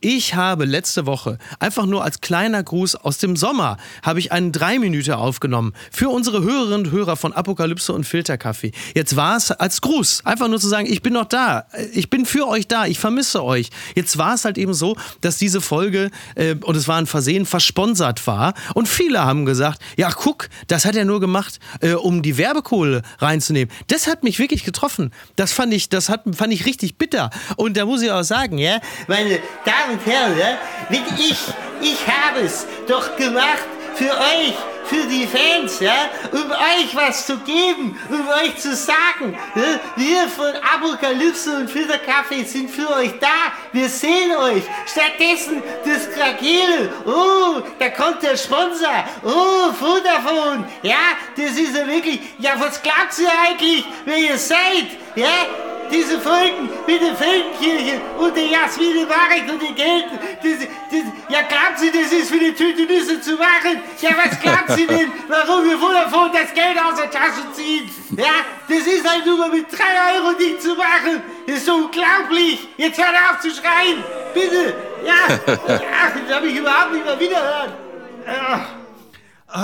[0.00, 4.52] Ich habe letzte Woche einfach nur als kleiner Gruß aus dem Sommer habe ich einen
[4.52, 8.72] drei Minuten aufgenommen für unsere Hörerinnen und Hörer von Apokalypse und Filterkaffee.
[8.94, 12.26] Jetzt war es als Gruß, einfach nur zu sagen, ich bin noch da, ich bin
[12.26, 13.70] für euch da, ich vermisse euch.
[13.94, 17.46] Jetzt war es halt eben so, dass diese Folge äh, und es war ein Versehen
[17.46, 22.20] versponsert war und viele haben gesagt, ja guck, das hat er nur gemacht, äh, um
[22.20, 23.72] die Werbekohle reinzunehmen.
[23.86, 25.10] Das hat mich wirklich getroffen.
[25.36, 27.30] Das fand ich, das hat, fand ich richtig bitter.
[27.56, 30.58] Und da muss ich auch sagen, ja, meine Damen und Herren, ja,
[30.88, 31.38] wenn ich,
[31.80, 33.64] ich habe es doch gemacht
[33.94, 39.36] für euch, für die Fans, ja, um euch was zu geben, um euch zu sagen,
[39.54, 44.62] ja, wir von Apokalypse und Filterkaffee sind für euch da, wir sehen euch.
[44.86, 52.20] Stattdessen das Krakele, oh, da kommt der Sponsor, oh, Vodafone, ja, das ist ja wirklich,
[52.38, 55.46] ja, was glaubt ihr eigentlich, wer ihr seid, ja,
[55.90, 60.18] diese Folgen mit der Feldenkirche und der Jasmine Marek und die Gelten.
[60.42, 63.82] Das, das, ja, glauben Sie, das ist für die Tüte Nüsse zu machen?
[64.00, 67.90] Ja, was glauben Sie denn, warum wir Vodafone das Geld aus der Tasche ziehen?
[68.16, 71.22] Ja, das ist halt nur mal mit 3 Euro nicht zu machen.
[71.46, 72.68] Das ist so unglaublich.
[72.76, 74.02] Jetzt hört auf zu schreien.
[74.34, 74.74] Bitte.
[75.04, 77.85] Ja, ach, das habe ich überhaupt nicht mehr wiederhören.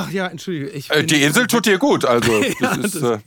[0.03, 0.11] Ach.
[0.13, 0.73] Ja, entschuldige.
[0.89, 2.33] Äh, die Insel tut dir gut, also.
[2.43, 3.19] Das, ja, ist, das, äh,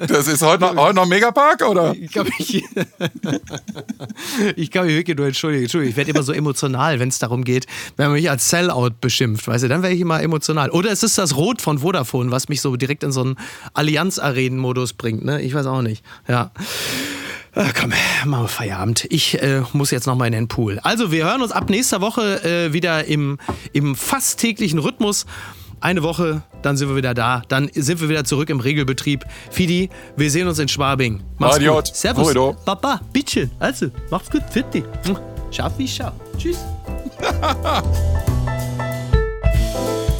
[0.06, 1.94] das ist heute noch, heute noch Megapark, oder?
[1.94, 2.54] Ich glaube, ich,
[4.56, 5.64] ich kann mich wirklich nur entschuldigen.
[5.64, 7.66] Entschuldigen, ich werde immer so emotional, wenn es darum geht,
[7.96, 10.70] wenn man mich als Sellout beschimpft, weißt du, dann werde ich immer emotional.
[10.70, 13.36] Oder es ist das Rot von Vodafone, was mich so direkt in so einen
[13.74, 15.40] Allianz-Arenen-Modus bringt, ne?
[15.42, 16.04] Ich weiß auch nicht.
[16.28, 16.52] Ja.
[17.56, 17.92] Ach, komm,
[18.24, 19.06] machen wir Feierabend.
[19.10, 20.80] Ich äh, muss jetzt noch mal in den Pool.
[20.82, 23.38] Also, wir hören uns ab nächster Woche äh, wieder im,
[23.72, 25.26] im fast täglichen Rhythmus.
[25.80, 27.42] Eine Woche, dann sind wir wieder da.
[27.48, 29.24] Dann sind wir wieder zurück im Regelbetrieb.
[29.50, 31.22] Fidi, wir sehen uns in Schwabing.
[31.38, 31.86] Mach's Adiot.
[31.86, 31.94] gut.
[31.94, 32.26] Servus.
[32.28, 32.56] Moido.
[32.64, 33.50] Papa, bitte.
[33.58, 34.42] Also, macht's gut.
[34.50, 34.82] Fitti.
[35.50, 36.12] Ciao, wie ciao.
[36.36, 36.58] Tschüss.